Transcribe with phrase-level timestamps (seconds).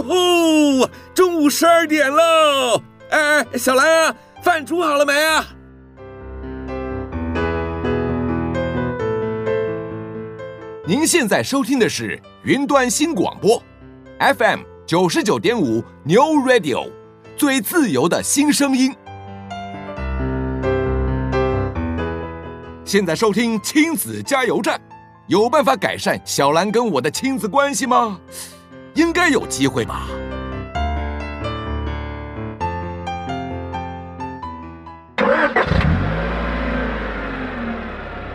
[0.00, 2.82] 哟吼，中午十二点喽！
[3.10, 5.46] 哎，小兰啊，饭煮好了没啊？
[10.86, 13.62] 您现在收听的是云端新广播
[14.18, 16.90] ，FM 九十九点五 New Radio，
[17.36, 18.94] 最自由的新声音。
[22.84, 24.80] 现在收听亲子加油站，
[25.28, 28.18] 有办法改善小兰跟我的亲子关系吗？
[28.94, 30.06] 应该有机会吧。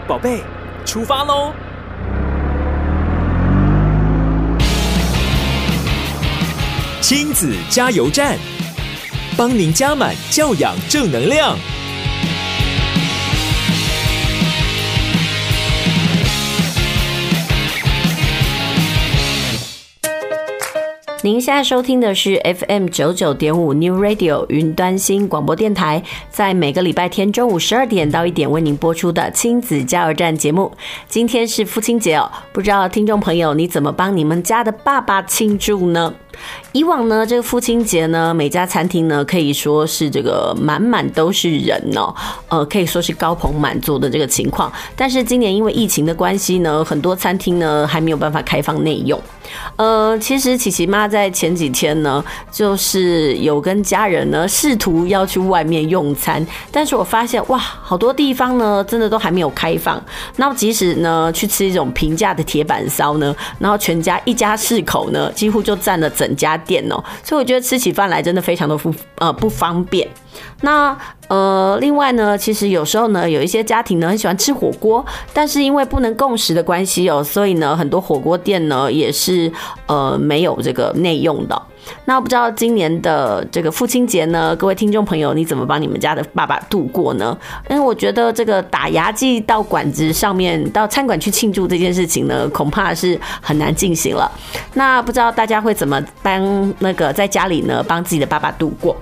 [0.08, 0.44] 宝贝，
[0.86, 1.52] 出发喽！
[7.02, 8.38] 亲子加油站，
[9.36, 11.58] 帮您加满教养正能量。
[21.26, 30.72] 您现在收听的是 FM 九九点五 New Radio 云端新广播电台，在每个礼拜天中午十二点到一点为您播出的亲子加油站节目。
[31.08, 36.14] 今天是父亲节哦，不知道听众朋友你怎么帮你们家的爸爸庆祝呢？
[36.72, 42.14] 以往呢，这个父亲节呢，每家餐厅呢可以说是这个满满都是人哦，
[42.50, 44.72] 呃，可以说是高朋满座的这个情况。
[44.96, 49.20] 但是今年因为疫情的关系呢，很多餐厅呢还没有办法开放内用。
[49.78, 60.04] 呃，其实琪琪妈在前几天呢，就是有跟家人呢试图要去外面用餐，但是我发现哇，好多地方呢真的都还没有开放。
[60.36, 66.25] 那即使呢去吃一种平价的铁板烧呢，然后全家一家四口呢，几乎就占了整。
[66.26, 70.08] 整家店哦，所以我觉得吃起饭来真的非常的不呃不方便。
[70.62, 70.98] 那
[71.28, 79.52] 呃，另外呢，其实有时候呢，有一些家庭呢很喜欢吃火锅，但是因为不能共食的关系哦，所以呢，很多火锅店呢也是
[79.88, 81.60] 呃没有这个内用的。
[82.06, 87.36] 那不知道今年的这个父亲节呢，各位听众朋友，你怎么帮你们家的爸爸度过呢？
[87.70, 94.32] 因为我觉得这个打牙祭到馆子上面，到餐馆去庆祝这件事情呢，恐怕是很难进行了。
[94.74, 98.96] 那不知道大家会怎么帮那个在家里呢，帮自己的爸爸度过？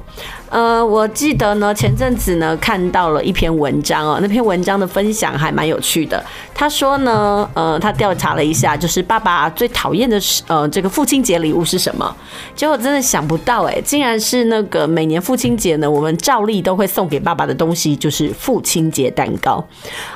[0.53, 6.23] 呃，我记得呢，前阵子呢看到了一篇文章哦，那篇文章的分享还蛮有趣的。
[6.53, 12.15] 他说呢，呃，他调查了一下，就是爸爸最讨厌的是呃这个父亲节礼物是什么？
[12.55, 19.65] 结果真的想不到哎，竟然是那个每年父亲节呢，我们照例都会送给爸爸的东西，就是父亲节蛋糕。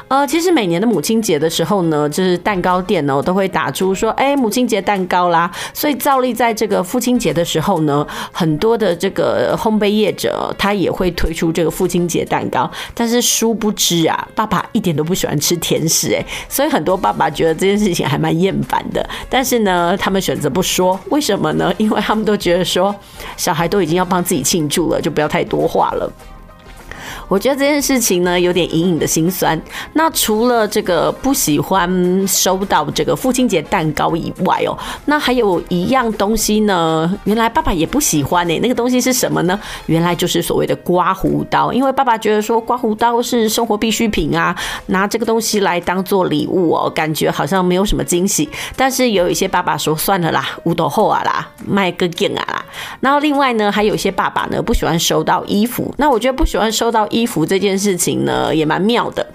[0.07, 5.51] 呃，其实每年的母亲节的时候呢，就是蛋糕店呢都会打出说，哎，母亲节蛋糕啦。
[5.73, 10.53] 所以照例在这个父亲节的时候呢，很多的这个烘焙业者。
[10.57, 19.07] 他也会推出这个父亲节蛋糕，但是殊不知啊，爸爸一点都不喜欢吃甜食哎，所以很多爸爸觉得这件事情还蛮厌烦的。
[19.29, 21.73] 但是呢，他们选择不说，为什么呢？
[21.77, 22.95] 因为他们都觉得说，
[23.35, 26.11] 小孩都已经要帮自己庆祝了，就不要太多话了。
[27.27, 29.59] 我觉得这件事情呢，有点隐隐的心酸。
[29.93, 38.59] 那除了这个不喜欢收到这个父亲节蛋糕以外哦，那还有一样东西呢，原来爸爸也不喜欢诶。
[38.59, 39.59] 那个东西是什么呢？
[39.87, 41.73] 原来就是所谓的刮胡刀。
[41.73, 44.55] 因为爸爸觉得说刮胡刀是生活必需品啊，
[44.85, 48.47] 拿这个东西来当做礼物哦，感觉好像没有什么惊喜。
[48.77, 52.65] 但是有一些爸爸说算了啦，五斗后啊啦，卖个劲啊啦。
[53.01, 55.93] 然后另外呢，还有一些爸爸呢不喜欢收到衣服。
[55.97, 57.16] 那我觉得不喜欢收到衣。
[57.17, 59.25] 衣服这件事情呢，也蛮妙的。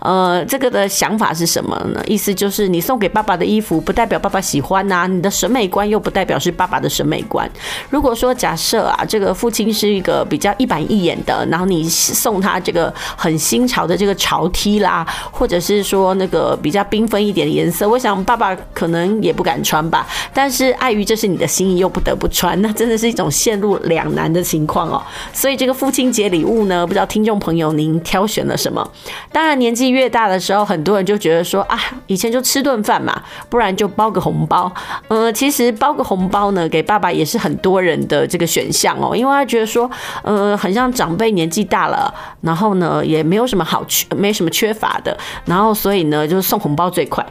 [0.00, 2.02] 呃，这个的想法是什么呢？
[2.06, 7.48] 意思就是你送给爸爸的衣服，不代表爸爸喜欢呐、你的审美观又不代表是爸爸的审美观。
[7.90, 20.06] 如果说假设啊，这个父亲是一个比较一板一眼的，然后你送他这个很新潮的这个潮 T 啦，或者是说那个比较缤纷一点的颜色，我想爸爸可能也不敢穿吧。
[20.32, 25.02] 但是碍于这是你的心意，又不得不穿，那真的是一种陷入两难的情况哦。
[25.32, 28.90] 所以这个父亲节礼物呢，不知道听众朋友您挑选了什么？
[29.30, 29.57] 当然。
[29.58, 34.72] 年纪越大的时候，很多人就觉得说啊，以前就吃顿饭嘛，不然就包个红包。
[35.08, 39.90] 呃，其实包个红包呢，给爸爸也是很多人的这个选项哦，因为他觉得说，
[40.22, 47.24] 呃，很像长辈年纪大了，然后呢也没有什么好缺，没什么缺乏的，然后所以呢就是送红包最快。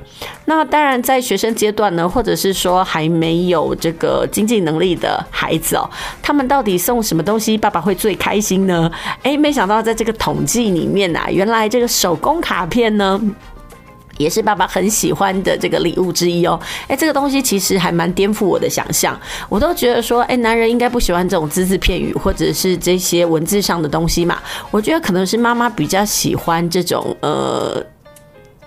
[0.46, 5.90] 那当然在学生阶段呢，或者是说还没有这个经济能力的孩子哦，
[6.22, 8.90] 他们到底送什么东西，爸爸会最开心呢？
[9.24, 13.20] 哎，没想到在这个统计里面啊，原来这个手工卡片呢，
[14.18, 16.60] 也是爸爸很喜欢的这个礼物之一哦。
[16.88, 19.20] 哎，这个东西其实还蛮颠覆我的想象。
[19.48, 24.40] 我都觉得说，哎，男人应该不喜欢这种只字片语或者是这些文字上的东西嘛。
[24.72, 27.84] 我觉得可能是妈妈比较喜欢这种呃。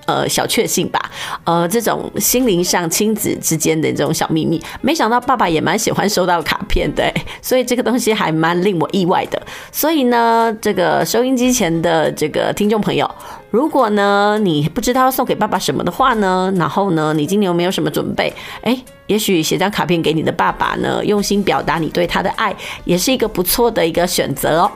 [0.07, 0.99] 呃小确幸吧，
[1.45, 4.61] 呃，这种心灵上亲子之间的这种小秘密。
[4.81, 9.41] 没想到爸爸也蛮喜欢收到卡片的，所以这个东西还蛮令我意外的。
[9.71, 13.09] 所以呢，这个收音机前的这个听众朋友，
[13.51, 18.33] 如果呢你不知道送给爸爸什么的话呢，然后呢你今年有没有什么准备？
[18.63, 22.55] 哎，也许写张卡片给你的爸爸呢，用心表达你对他的爱，
[22.85, 24.71] 也是一个不错的一个选择哦。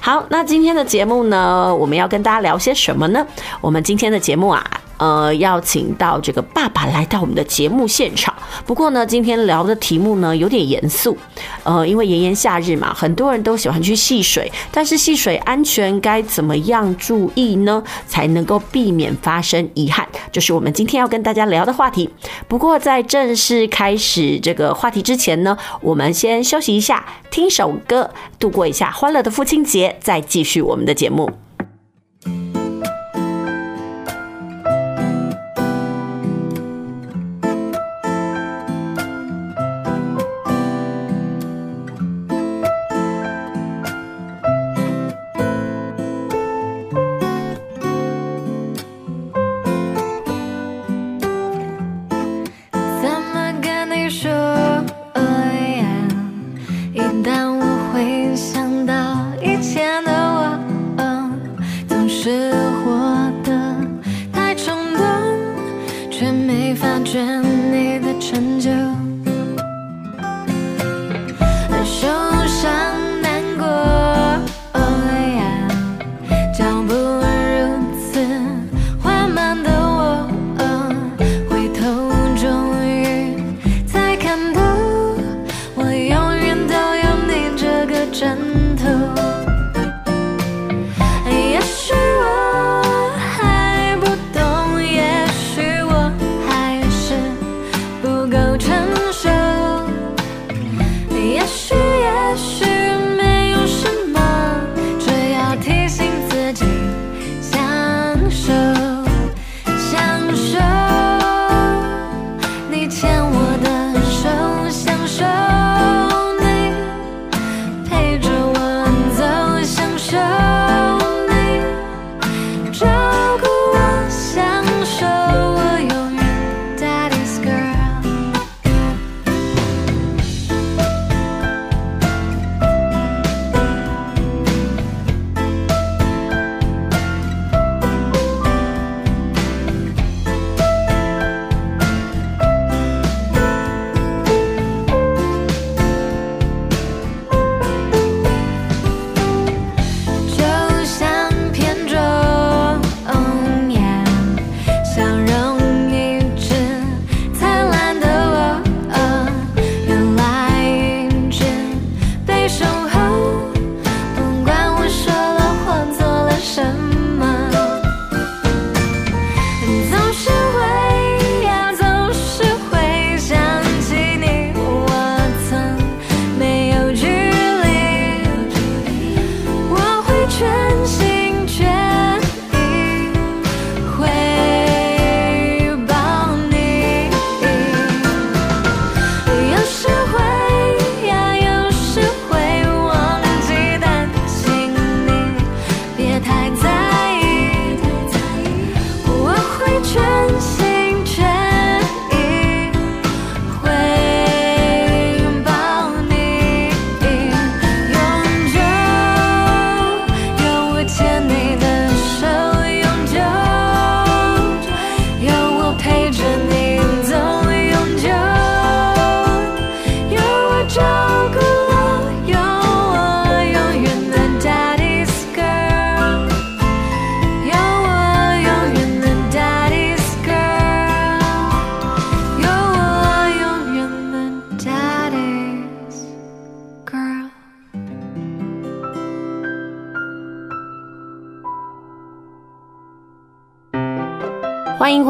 [0.00, 3.24] 好，那今天的节目呢，我们要跟大家聊些什么呢？
[3.60, 4.64] 我们今天的节目啊。
[4.98, 8.34] 呃，邀请到这个爸爸来到我们的节目现场。
[8.66, 11.16] 不过呢，今天聊的题目呢有点严肃。
[11.62, 17.82] 呃，因为炎炎夏日嘛，很多人都喜欢去戏水，但是戏水安全该怎么样注意呢？
[18.06, 22.10] 才能够避免发生遗憾，就是我们今天要跟大家聊的话题。
[22.46, 31.47] 不过在正式开始这个话题之前呢，我们先休息一下，听首歌，度过一下欢乐的父亲节，再继续我们的节目。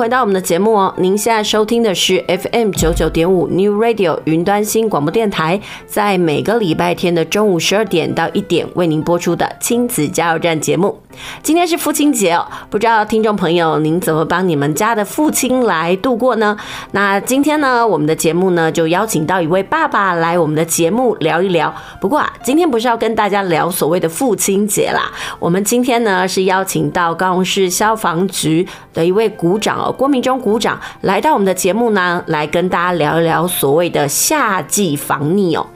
[0.09, 0.95] 到我们的节目哦！
[0.97, 11.01] 您现在收听的是 FM 九九点五 New Radio 云端新广播电台，在每个礼拜天的中午十二点到一点为您播出的亲子加油站节目。
[11.43, 16.57] 今天是父亲节哦，不知道听众朋友您怎么帮你们家的父亲来度过呢？
[16.93, 21.75] 那今天呢，我们的节目呢就邀请到一位爸爸来我们的节目聊一聊。
[22.01, 25.11] 不过啊，今天不是要跟大家聊所谓的父亲节啦，
[25.41, 35.67] 我们今天呢是邀请到高雄市消防局的一位股长哦，郭明忠股长来到我们的节目呢，来跟大家聊一聊所谓的夏季防溺哦。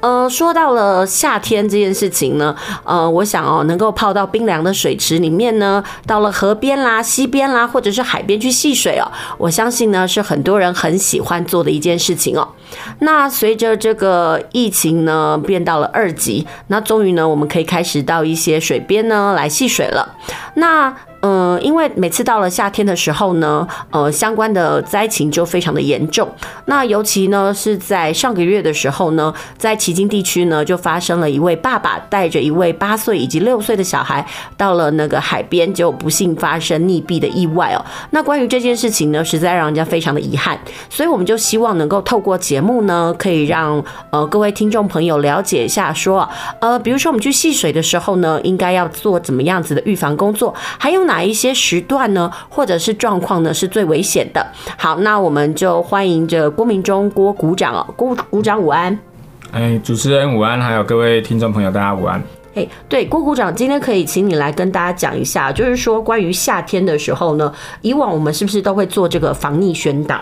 [0.00, 12.46] 呃，说到了夏天这件事情呢，呃，我想哦，能够泡到冰凉的水池里面呢，到了河边啦、溪边啦，或者是海边去戏水哦，我相信呢是很多人很喜欢做的一件事情哦。
[12.98, 20.16] 那随着这个疫情呢变到了二级，那终于呢我们可以开始到一些水边呢来戏水了。
[20.54, 26.26] 那嗯、呃，因为每次到了夏天的时候呢，呃，相关的灾情就非常的严重。
[26.64, 34.24] 那尤其呢是在上个月的时候呢，在旗津地区呢就发生了一位爸爸带着一位八岁以及六岁的小孩
[34.56, 37.84] 到了那个海边，就不幸发生溺毙的意外哦。
[38.10, 40.58] 那关于这件事情呢，实在让人家非常的遗憾。
[40.88, 46.28] 所以我们就希望能够透过节目呢，可以让呃各位听众朋友了解一下说，说
[46.60, 51.09] 呃，比如说我们去戏水的时候呢，应该要做怎么样子的预防工作，还有。
[51.10, 54.46] 哪一些时段呢，或者是状况呢，是最危险的？
[54.78, 58.96] 好，那我们就欢迎着郭明忠郭股长哦，郭股长午安。
[59.50, 62.22] 哎，主持人午安，还有各位听众朋友，大家午安。
[62.54, 70.20] 哎，对，郭股长，今天可以请你来跟大家讲一下，就是说关于夏天的时候呢，以往我们是不是都会做这个防溺宣导？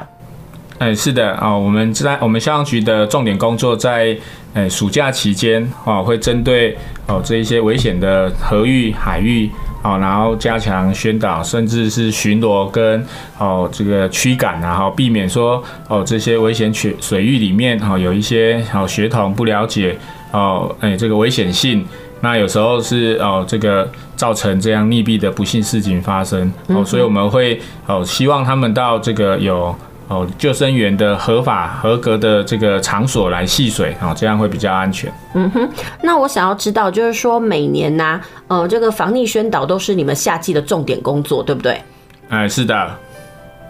[0.79, 4.17] 哎，是的啊，我们在我们消防局的重点工作在
[4.55, 6.75] 哎暑假期间啊，会针对
[7.07, 9.51] 哦这一些危险的河域海域。
[9.81, 13.07] 好，然后加强宣导，甚至是巡逻跟
[13.39, 19.97] 哦这个驱赶然后避免说哦这些危险水水域里面哈有一些好学童不了解
[20.33, 21.87] 哦哎这个危险性，
[22.21, 29.75] 那有时候是哦这个造成这样溺毙的不幸事情发生哦，所以我们会哦希望他们到这个有。
[30.09, 35.13] 哦，救生员的合法合格的这个场所来戏水，哦，这样会比较安全。
[35.35, 35.69] 嗯哼，
[36.03, 41.83] 那我想要知道，就是说每年呢、啊，呃，这个防溺宣导都是你们夏季的重点工作，对不对？
[42.31, 42.91] 哎，是的。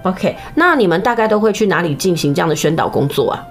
[0.04, 3.42] OK，那你们大概都会去哪里进行这样的宣导工作啊？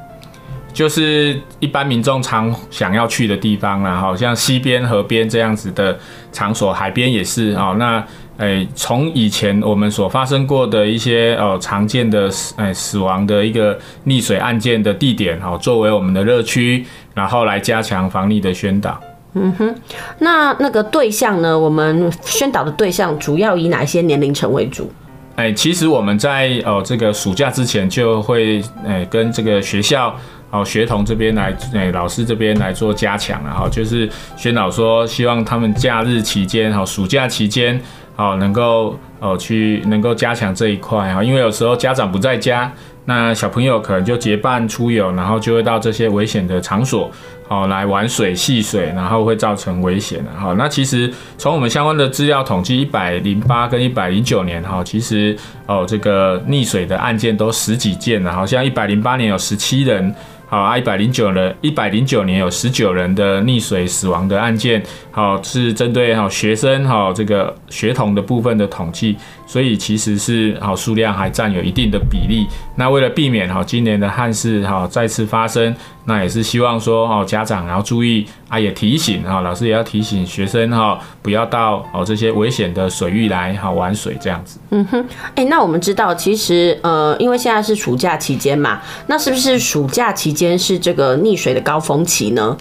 [0.74, 5.98] 就是一般民众常想要去的地方啦，好像西边、河边这样子的
[6.32, 7.76] 场所，海边也是哦。
[7.78, 8.02] 那
[8.38, 19.00] 诶，从以前我们所发生过的一些呃常见的死诶死亡的一个溺水案件的地点，好作为我们的热区，然后来加强防溺的宣导。
[19.34, 19.76] 嗯哼，
[20.20, 21.58] 那那个对象呢？
[21.58, 24.92] 我们宣导的对象主要以哪些年龄层为主？
[25.38, 30.16] 诶，其实我们在呃这个暑假之前就会诶跟这个学校
[30.52, 37.80] 哦学童这边来诶老师这边来做加强，然后就是宣导说，希望他们假日期间哈暑假期间。
[38.18, 42.70] 好，能够哦去能够加强这一块哈，因为有时候家长不在家，
[43.06, 47.12] 那小朋友可能就结伴出游，然后就会到这些危险的场所，
[47.48, 50.52] 好来玩水戏水，然后会造成危险的哈。
[50.58, 60.16] 那其实从我们相关的资料统计，一百零八跟一百零九年哈，其实哦这个溺水的案件都十几件了，好像一百零八年有十七人。
[60.50, 72.46] 好啊，一百零九人，一百零九年有十九人的溺水死亡的案件，好是针对好学生好这个学童的部分的统计，所以其实是好数量还占有一定的比例。
[72.76, 75.76] 那为了避免好今年的旱事好再次发生。
[76.10, 84.58] 那也是希望说哦，家长然后注意啊，也提醒啊，老师也要提醒学生哈，不要到哦这些危险的水域来哈玩水这样子。
[84.70, 92.56] 嗯哼，哎，那我们知道其实呃，因为现在是暑假期间嘛，那是不是暑假期间是这个溺水的高峰期呢？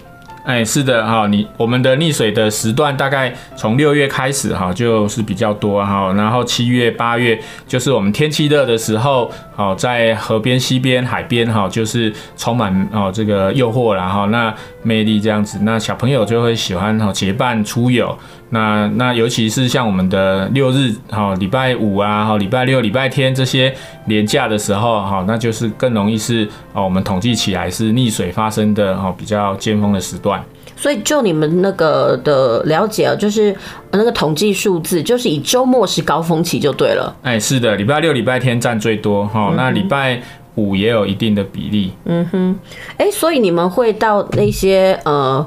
[0.47, 7.37] 哎，是的哈，你我们的溺水的时段大概从六月开始哈，就是比较多哈，然后七月、八月
[7.67, 18.17] 就是我们天气热的时候，哦在河边、溪边、海边哈，就是充满哦这个诱惑然后那魅力这样子，那小朋友就会喜欢哈结伴出游。
[18.49, 23.73] 那那尤其是像我们的六日哈，礼拜五啊，哈礼拜六、礼拜天这些
[24.05, 30.41] 连假的时候哈，那就是更容易是哦，我们统计起来是溺水发生的哈比较尖峰的时段。
[30.77, 33.53] 所以就你们那个的了解啊，就是
[33.91, 37.13] 那个统计数字，就是以周末是高峰期就对了。
[37.23, 40.21] 哎，是的，礼拜六、礼拜天占最多哈，那礼拜
[40.55, 41.91] 五也有一定的比例。
[42.05, 42.59] 嗯哼，
[42.97, 45.45] 哎，所以你们会到那些呃。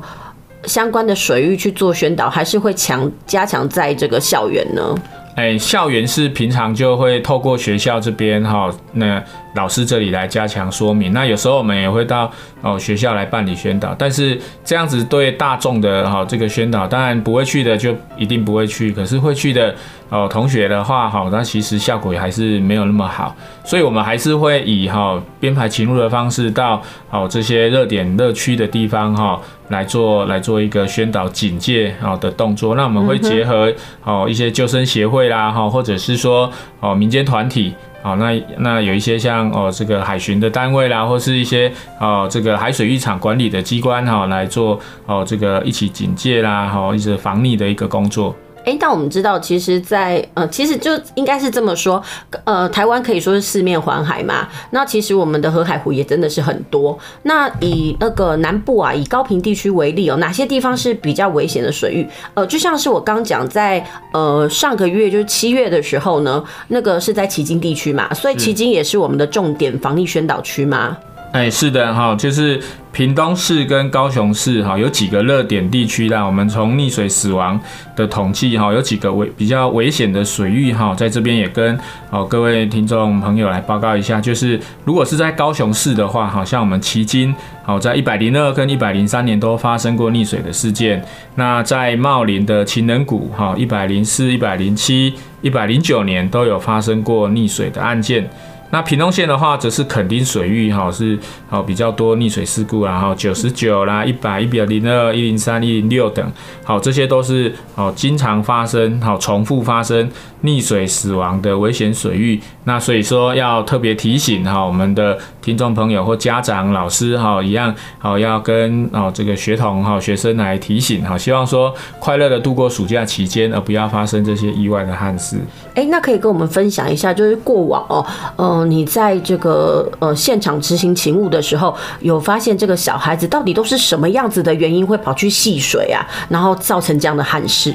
[0.64, 4.94] 相关的水域去做宣导，还是会强加强在这个校园呢？
[5.36, 9.22] 哎，校园是平常就会透过学校这边哈，那
[9.54, 11.12] 老师这里来加强说明。
[11.12, 12.30] 那有时候我们也会到
[12.62, 19.75] 哦学校来办理宣导，但是这样子对大众的哈这个宣导，当然不会去的就一定不会去，可是会去的
[20.09, 23.35] 哦同学的话哈，那其实效果也还是没有那么好。
[23.64, 29.40] 所以我们还是会以哈编排勤务的方式到哦这些热点热区的地方哈。
[29.71, 48.35] 来做来做一个宣导警戒啊的动作，那我们会结合哦一些救生协会啦哈，或者是说哦民间团体好，那那有一些像哦这个海巡的单位啦，或是一些哦这个海水浴场管理的机关哈来做哦这个一起警戒啦哈，一直防溺的一个工作。
[48.64, 52.02] 哎，但我们知道，其实在，在呃，其实就应该是这么说，
[52.44, 54.48] 呃，台湾可以说是四面环海嘛。
[54.70, 56.98] 那其实我们的河海湖也真的是很多。
[57.22, 62.06] 那以那个南部啊，以高平地区为例哦，哪些地方是比较危险的水域？
[62.34, 70.96] 呃，就像是我刚讲，在呃上个月就是七月的时候呢，那个是在旗津地区嘛，所以旗津也是我们的重点防疫宣导区吗？
[71.32, 72.60] 哎，是的哈，就是
[72.90, 76.25] 屏东市跟高雄市哈，有几个热点地区啦。
[76.25, 77.58] 我们从溺水死亡
[77.94, 81.78] 的统计哈，有几个危比较危险的水域哈，在这边也跟
[82.10, 84.20] 哦各位听众朋友来报告一下。
[84.20, 87.32] 就是如果是在高雄市的话，好像我们旗津
[87.62, 91.00] 好在一百零二跟一百零三年都发生过溺水的事件。
[91.37, 98.28] 那在茂林的情人谷哈，一百零四、一百零七、一百零九年都有发生过溺水的案件。
[98.70, 106.24] 那屏东县的话，则是垦丁水域哈是好比较多溺水事故，然后九十九啦、一百、一百零二、一零三、一零六等，
[106.62, 110.08] 好这些都是好经常发生、好重复发生
[110.44, 112.40] 溺水死亡的危险水域。
[112.62, 125.38] 那所以说要特别提醒哈我们的听众朋友或家长、老师哈一样好要跟哦这个学童哈学生来提醒哈，希望说快乐的度过暑假期间，而不要发生这些意外的憾事。
[125.74, 128.59] 哎，那可以跟我们分享一下，就是过往哦，嗯。
[128.64, 137.74] 你在这个呃现场执行勤务的时候，有发现这个小孩子到底都是什么样子的原因会跑去戏水啊，然后造成这样的憾事？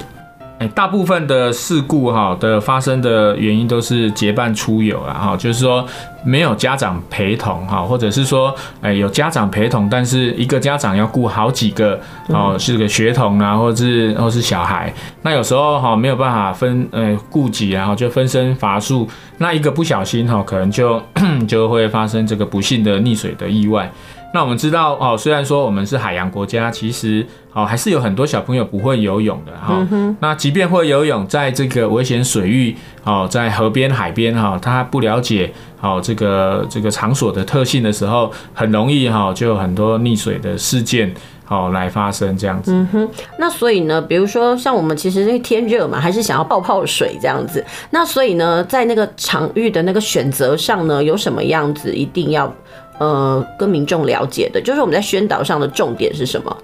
[0.57, 5.85] 哎，大部分的事故哈的发生的原因都是结伴出游啊，哈，就是说
[6.23, 14.93] 没有家长陪同哈，或者是说哎有家长陪同，但是一个家长要顾好几个哦，是个学童啊，或者是或是小孩，
[15.23, 19.05] 那有时候哈没有办法分呃顾及，然后就分身乏术，
[19.39, 21.01] 那一个不小心哈，可能就
[21.45, 23.91] 就会发生这个不幸的溺水的意外。
[24.35, 29.87] 那我们知道哦，虽然说我们是海洋国家，其实哦还是有很多小朋友不会游泳的哈。
[29.89, 41.13] 嗯、那即便会游泳，在这个危险水域哦，在河边、海边哈，他不了解哦这个这个场所的特性的时候，很容易哈就有很多溺水的事件
[41.47, 42.73] 哦来发生这样子。
[42.73, 43.09] 嗯哼。
[43.39, 47.63] 那所以呢，比如说像我们其实因为天热嘛，还是想要泡泡水这样子。
[47.91, 52.53] 那所以呢，在那个场域的那个选择上呢，有什么样子一定要？
[52.97, 56.57] 呃，跟民众了解的，就是我们在宣导上的重点是什么？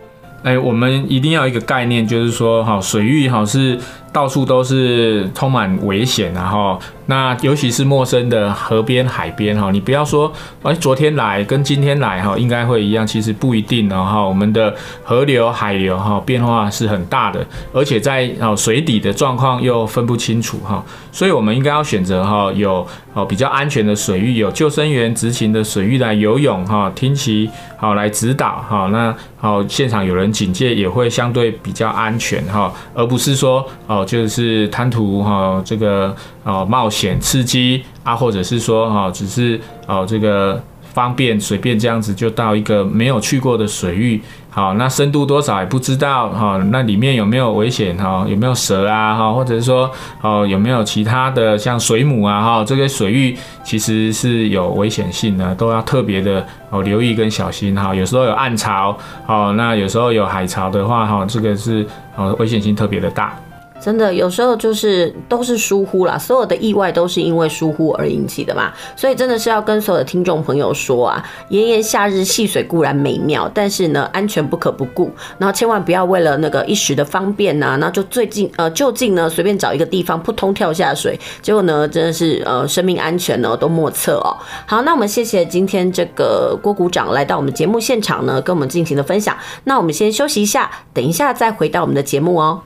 [0.44, 3.78] 哎，我们一定要一个概念，就是说，哈，水域哈是。
[4.13, 10.32] 到处都是充满危险，然后那尤其是陌生的河边、海边哈，你不要说
[10.63, 14.21] 哎，昨天来跟今天来哈，应该会一样，其实不一定的哈。
[14.21, 34.00] 我们的河流、海流哈变化是很大的，而且在哦水底的状况又分不清楚哈，所以我们应该要选择哈有哦比较安全的水域，有救生员执勤的水域来游泳哈，听其好来指导哈，那好现场有人警戒也会相对比较安全哈，而不是说哦。
[34.05, 40.61] 就是贪图哈这个哦冒险刺激啊，或者是说哈只是哦这个
[40.93, 48.25] 方便随便这样子就到一个没有去过的水域，好，那深度多少也不知道哈，那里面有没有危险哈？
[48.27, 49.31] 有没有蛇啊哈？
[49.31, 49.89] 或者是说
[50.21, 52.65] 哦有没有其他的像水母啊哈？
[52.65, 57.95] 这个水域其实是有危险性的，都要特别的哦留意跟小心哈。
[57.95, 61.87] 有时候有暗潮哦，那有时候有海潮的话哈，这个是
[62.17, 63.33] 哦危险性特别的大。
[63.82, 84.38] 真的，有时候就是都是疏忽啦，所有的意外都是因为疏忽而引起的嘛，所以真的是要跟所有的听众朋友说啊，炎炎夏日戏水固然美妙，但是呢，安全不可不顾，然后千万不要为了那个一时的方便呐、啊，那就最近呃就近呢随便找一个地方扑通跳下水，结果呢真的是呃生命安全呢都莫测哦。
[84.67, 89.36] 好，那我们谢谢今天这个郭股长来到我们节目现场呢，跟我们进行的分享。
[89.63, 92.62] 那我们先休息一下，等一下再回到我们的节目哦。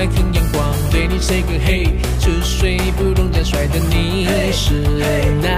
[0.00, 1.86] 来看阳光，对你 say 个 hey，
[2.18, 4.80] 出水不弄假帅的你是
[5.42, 5.50] 哪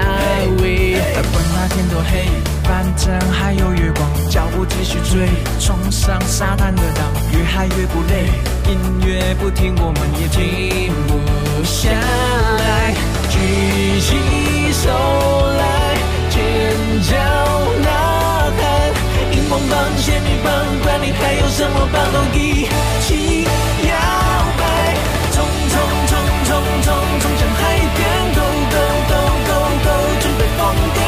[0.61, 0.97] 位？
[1.31, 2.25] 管那天多黑，
[2.65, 5.29] 反正还有月光，脚步继续追，
[5.61, 8.27] 冲上沙滩的浪，越嗨越不累，
[8.69, 8.77] 音
[9.07, 12.93] 乐不停，我们也停不下来，
[13.31, 13.39] 举
[14.01, 14.91] 起手
[15.57, 15.95] 来，
[16.31, 16.41] 尖
[17.09, 17.15] 叫
[17.79, 18.91] 呐喊，
[19.37, 20.51] 荧光棒、仙女棒，
[20.83, 22.67] 管你还有什么棒都一
[23.07, 23.47] 起
[26.83, 28.01] 冲冲向海边
[28.35, 28.41] ，Go
[28.73, 28.77] Go
[29.09, 29.15] Go
[29.47, 29.53] Go
[29.85, 29.89] Go，
[30.21, 30.61] 准备疯
[30.95, 30.99] 癫，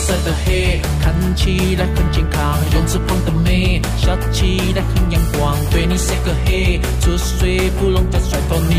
[0.00, 5.54] 色的黑，看起来很健康，用翅膀的美，笑起来很阳光。
[5.70, 8.74] 对你 say 个嘿，出水芙蓉的甩头，你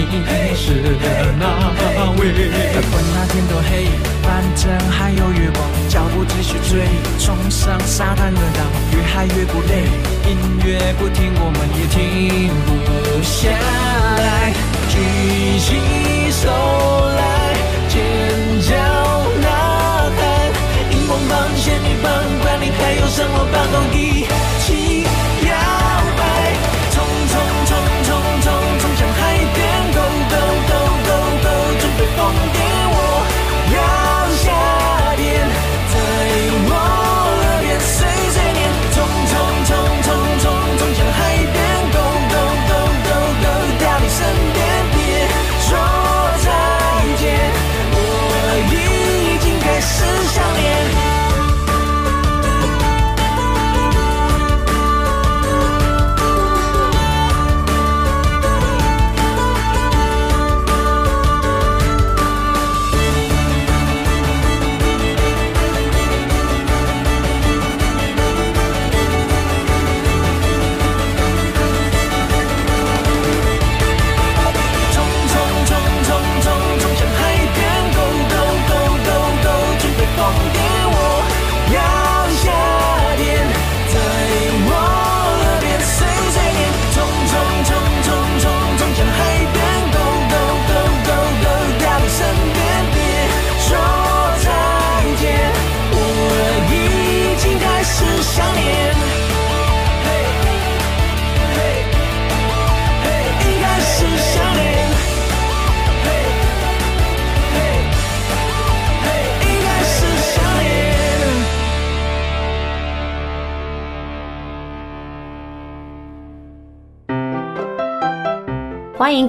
[0.55, 0.73] 是
[1.39, 1.45] 哪
[2.17, 2.21] 位？
[2.73, 3.86] 不管那天多黑，
[4.23, 6.81] 反正还有月光，脚步继续追，
[7.19, 9.86] 冲上沙滩的浪，越嗨越不累，
[10.27, 12.69] 音乐不停，我们也停不
[13.23, 13.51] 下
[14.17, 14.53] 来，
[14.89, 14.93] 举
[15.60, 15.69] 起
[16.31, 16.49] 手
[17.15, 17.21] 来，
[17.89, 17.95] 尖
[18.67, 19.00] 叫。
[21.62, 24.26] 仙女棒，管你还有什么棒都一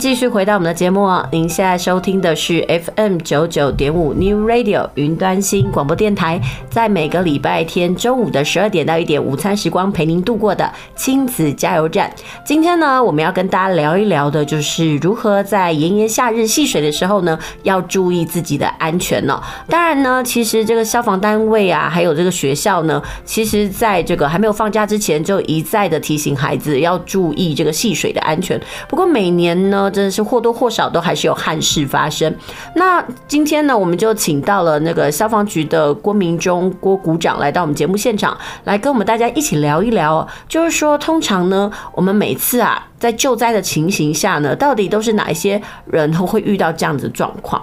[0.02, 1.24] 继续回到我们的节目哦！
[1.30, 2.60] 您现在收听的是
[2.96, 12.12] FM 九九点五 New Radio 云端新广播电台，在每个礼拜天中午的十二点到一点，午餐时光陪您度过的亲子加油站。
[12.44, 19.38] 今天呢，我们要跟大家聊一聊的，就是如何在炎炎夏日戏水的时候呢，要注意自己的安全呢、哦。
[19.68, 28.60] 当然呢，其实这个消防单位啊，还有这个学校呢，其实在这个还没有放假之前，就一再的提醒孩子要注意这个戏水的安全。
[28.88, 32.34] 不过每年呢，真的是或多或少都还是有憾事发生。
[32.74, 40.26] 那今天呢，我们就请到了那个消防局的郭明忠郭股长来到我们节目现场，来跟我们大家一起聊一聊。
[40.48, 47.62] 就是说，通常呢，我们每次啊，在救灾的情形下呢，到底都是哪一些人会遇到这样子的状况？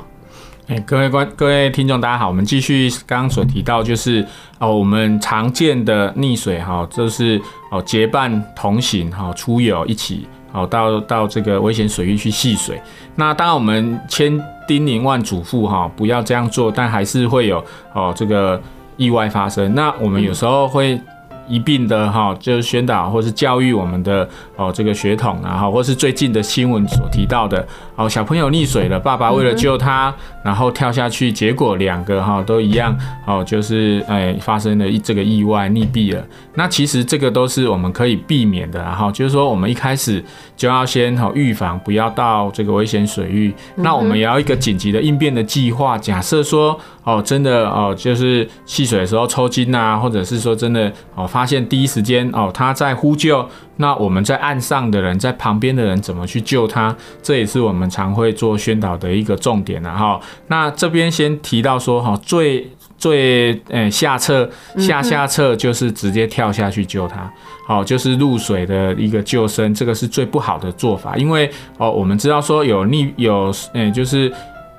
[0.67, 4.23] 哎，各位观各位听众，大家好，我们继续刚刚所提到，就是
[4.59, 10.27] 哦，我们常见的溺水哈，就是哦结伴同行哈，出游一起。
[10.51, 12.81] 好，到到这个危险水域去戏水，
[13.15, 18.61] 那当然我们千叮咛万嘱咐哈，不要这样做，但还是会有哦这个
[18.97, 19.73] 意外发生。
[19.75, 20.99] 那我们有时候会。
[21.49, 36.23] 一并的哈，就是宣导或是教育我们的哦这个学童，然后或是最近的新闻所提到的哦，小朋友溺水了，爸爸为了救他，然后跳下去，结果两个哈都一样哦，就是哎发生了这个意外溺毙了。
[36.53, 40.23] 那其实这个都是我们可以避免的，然后就是说我们一开始
[40.55, 43.53] 就要先好预防，不要到这个危险水域。
[43.75, 45.97] 那我们也要一个紧急的应变的计划。
[45.97, 53.47] 假设说哦真的哦就是戏水的时候抽筋啊，或者是说真的哦发发现第一时间哦他在呼救，
[53.77, 56.93] 那我们在岸上的人，在旁边的人怎么去救他？
[57.23, 60.19] 这也是我们常会做宣导的一个重点了哈。
[60.47, 67.31] 那这边先提到说哈，最最诶下策下下策就是直接跳下去救他，
[67.65, 74.29] 好，就是入水的一个救生，这个是最不好的做法，因为哦我们知道说有溺有诶就是。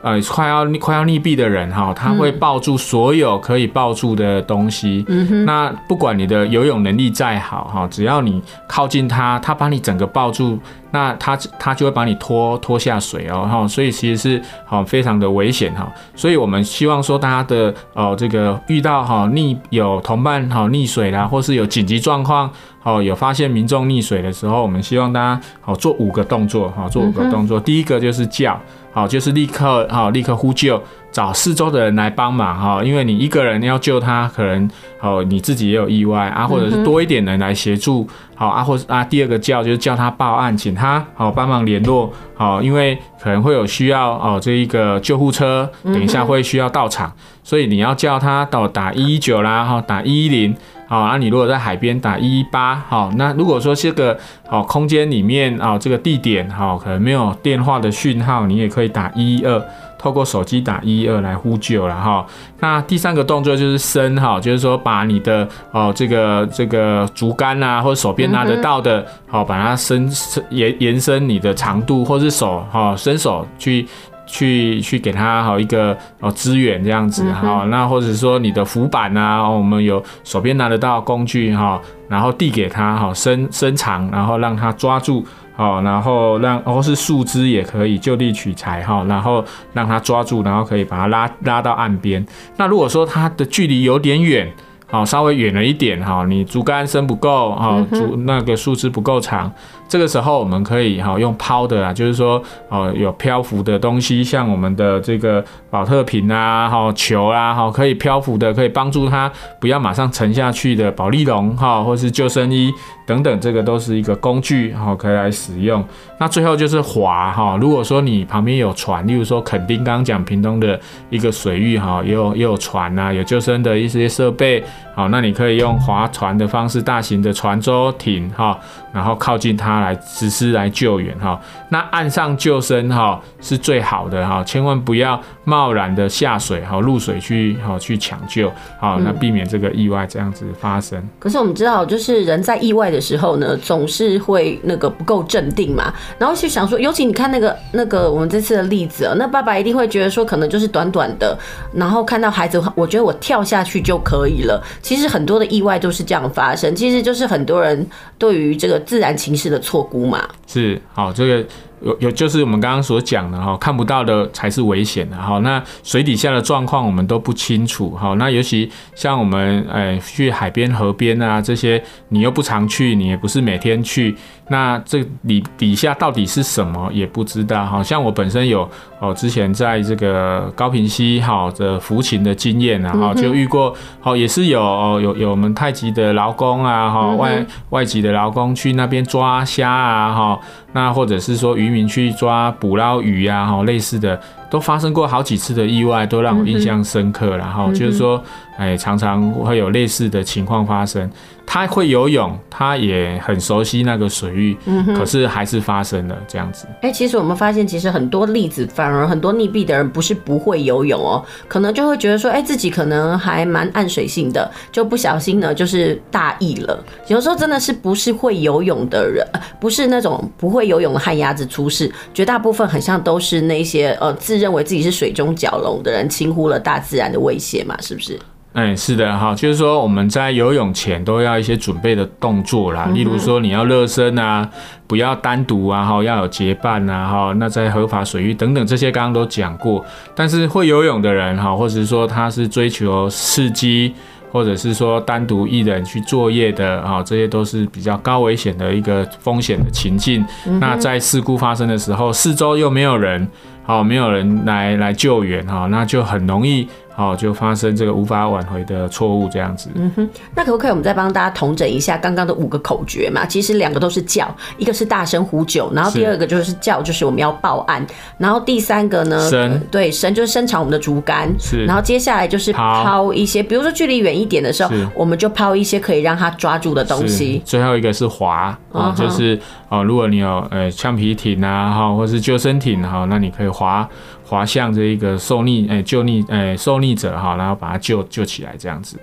[0.02, 5.04] 呃，快要快要溺毙的人哈，他会抱住所有可以抱住的东西。
[5.08, 5.44] 嗯哼。
[5.44, 10.58] 那不管你的游泳能力再好哈，只要你靠近他，他把你整个抱住，
[10.90, 13.68] 那他他就会把你拖拖下水哦哈。
[13.68, 15.86] 所以其实是好非常的危险哈。
[16.14, 22.50] 所以我们希望说大家的哦这个遇到哈溺有同伴哈溺水啦，或是有紧急状况
[22.82, 27.58] 哦有发现民众溺水的时候，我们希望大家好做五个动作哈，做五个动作。
[27.60, 28.60] 第一个就是叫。
[28.92, 34.68] 好，就是立刻好，立刻呼救，找四周的人来帮忙哈，因为你一个人要救他，可能
[35.00, 47.12] 哦你自己也有意外啊，或者是多一点人来协助，好啊，或者啊第二个叫就是叫他报案，请他好帮忙联络，好，因为可能会有需要哦，这一个救护车等一下会需要到场，
[47.44, 50.52] 所以你要叫他到打一一九啦，哈，打一一零。
[50.90, 59.64] 好，那你如果在海边打一一八，好，那如果说这个哦空间里面啊这个地点哦可能没有电话的讯号，你也可以打一一二，
[59.96, 62.26] 透过手机打一一二来呼救了哈。
[62.58, 73.86] 那第三个动作就是伸哈，就是说把你的哦这个这个竹竿啊或者手边拿得到的，好把它伸伸延延伸你的长度，或是手哈伸手去。
[74.30, 85.24] 去去给他好一个哦资源这样子哈，那或者说你的浮板啊，我们有手边拿得到工具哈，然后递给他哈，伸伸长，然后让他抓住
[85.56, 92.24] 哦，然后让或是树枝也可以就地取材哈，然后让他抓住，然后可以把它拉拉到岸边。
[92.56, 94.50] 那如果说它的距离有点远。
[94.92, 99.48] 好，稍微远了一点哈，你竹竿伸不够哈，竹那个树枝不够长，
[99.90, 112.70] 这个时候我们可以哈用抛的啊，就是说哦有漂浮的东西，像我们的这个保特瓶啊，哈球啊，哈可以漂浮的，可以帮助它不要马上沉下去的保利龙哈，或是救生衣
[113.10, 115.84] 等等，这个都是一个工具哈，可以来使用。
[116.18, 124.62] 那最后就是划哈，如果说你旁边有船，例如说垦丁刚刚讲屏东的一个水域哈，也有也有船啊，有救生的一些设备。
[124.94, 128.58] 好，那你可以用划船的方式，大型的船舟艇哈，
[128.92, 131.40] 然后靠近它来实施来救援哈。
[131.70, 141.02] 那岸上救生哈是最好的哈，千万不要贸然的下水哈，入水去哈去抢救好，那避免这个意外这样子发生。
[141.18, 151.36] 可是我们知道，就是人在意外的时候呢，总是会那个不够镇定嘛，然后去想说，尤其你看那个那个我们这次的例子啊，那爸爸一定会觉得说，可能就是短短的，
[151.72, 154.62] 然后看到孩子，我觉得我跳下去就可以了。
[154.82, 157.86] 其实很多的意外都是这样发生，其实就是很多人
[158.18, 160.28] 对于这个自然情势的错估嘛。
[160.46, 161.44] 是，好，这个。
[161.82, 165.38] 有有就是我们刚刚所讲的哈，看不到的才是危险的哈。
[165.38, 168.14] 那水底下的状况我们都不清楚哈。
[168.14, 174.14] 那尤其像我们诶去海边、河边啊这些，你又不常去，你也不是每天去，
[174.50, 177.64] 那这里底下到底是什么也不知道。
[177.64, 190.40] 好像我本身有哦，之前在这个高平溪哈的浮潜的经验啊，哈就遇过，哦也是有有有我们太极的劳工啊，哈外外籍的劳工去那边抓虾啊，哈。
[190.72, 197.36] 那或者是说渔民去抓捕捞鱼啊，哈，类似的都发生过好几次的意外，都让我印象深刻。
[197.36, 198.22] 然后就是说，
[198.58, 201.10] 哎，常常会有类似的情况发生。
[201.52, 206.64] 他会游泳，他也很熟悉那个水域，嗯，可是还是发生了这样子。
[206.80, 216.84] 哎，其实我们发现，其实很多例子，反而很多溺毙的人不是不会游泳哦，可能就会觉得说，哎，自己可能还蛮暗水性的，就不小心呢，就是大意了。
[217.08, 219.26] 有时候真的是不是会游泳的人，
[219.58, 228.18] 不是那种不会游泳的旱鸭子出事，绝大部分很像都是那些呃自认为自己是水中蛟龙的人，轻忽了大自然的威胁嘛，是不是？
[228.52, 234.50] 哎，是的哈，就是说我们在游泳前都要一些准备的动作啦，例如说你要热身啊，
[234.88, 239.84] 不要单独啊，哈，要有结伴啊，哈，那在合法水域等等这些刚刚都讲过，
[240.16, 243.94] 但是会游泳的人哈，或者是说他是追求刺激，
[244.32, 250.26] 或者是说单独一人去作业的啊，这些都是比较高危险的一个风险的情境。
[250.58, 253.28] 那在事故发生的时候，四周又没有人。
[253.70, 259.70] 哦，没有人来来救援哈，那就很容易好，就发生这个无法挽回的错误这样子。
[259.74, 263.24] 嗯哼，那可不可以我们再帮大家统整一下刚刚的五个口诀嘛？
[263.24, 267.86] 其实两个都是叫，一个是大声呼救，然后第二个就是叫，就是我们要报案，
[268.18, 277.40] 然后第三个呢，伸、呃，对，伸就是伸长我们的竹竿，是，然后接下来就是抛一些，比如说距离远一点的时候，我们就抛一些可以让他抓住的东西。
[277.44, 283.88] 最后一个是滑，啊，就是哦，如果你有呃橡皮艇啊，哈，或是救生艇哈，那你可以划。
[284.30, 288.96] 滑向这一个受溺诶救溺诶受溺者哈，然后把他救救起来这样子。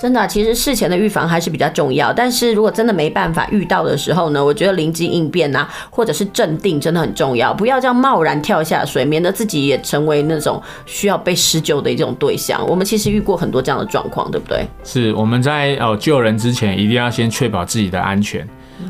[0.00, 2.12] 真的、啊，其实事前的预防还是比较重要。
[2.12, 7.54] 但是如果真的没办法遇到的时候呢，我觉得灵机应变啊，或者是镇定真的很重要。
[7.54, 12.66] 不要这样贸然跳下水，免得自己也成为那种需要被施救的一种对象。
[12.66, 14.66] 我们其实遇过很多这样的状况，对不对？
[14.82, 18.44] 是我们在哦救人之前，一定要先确保自己的安全。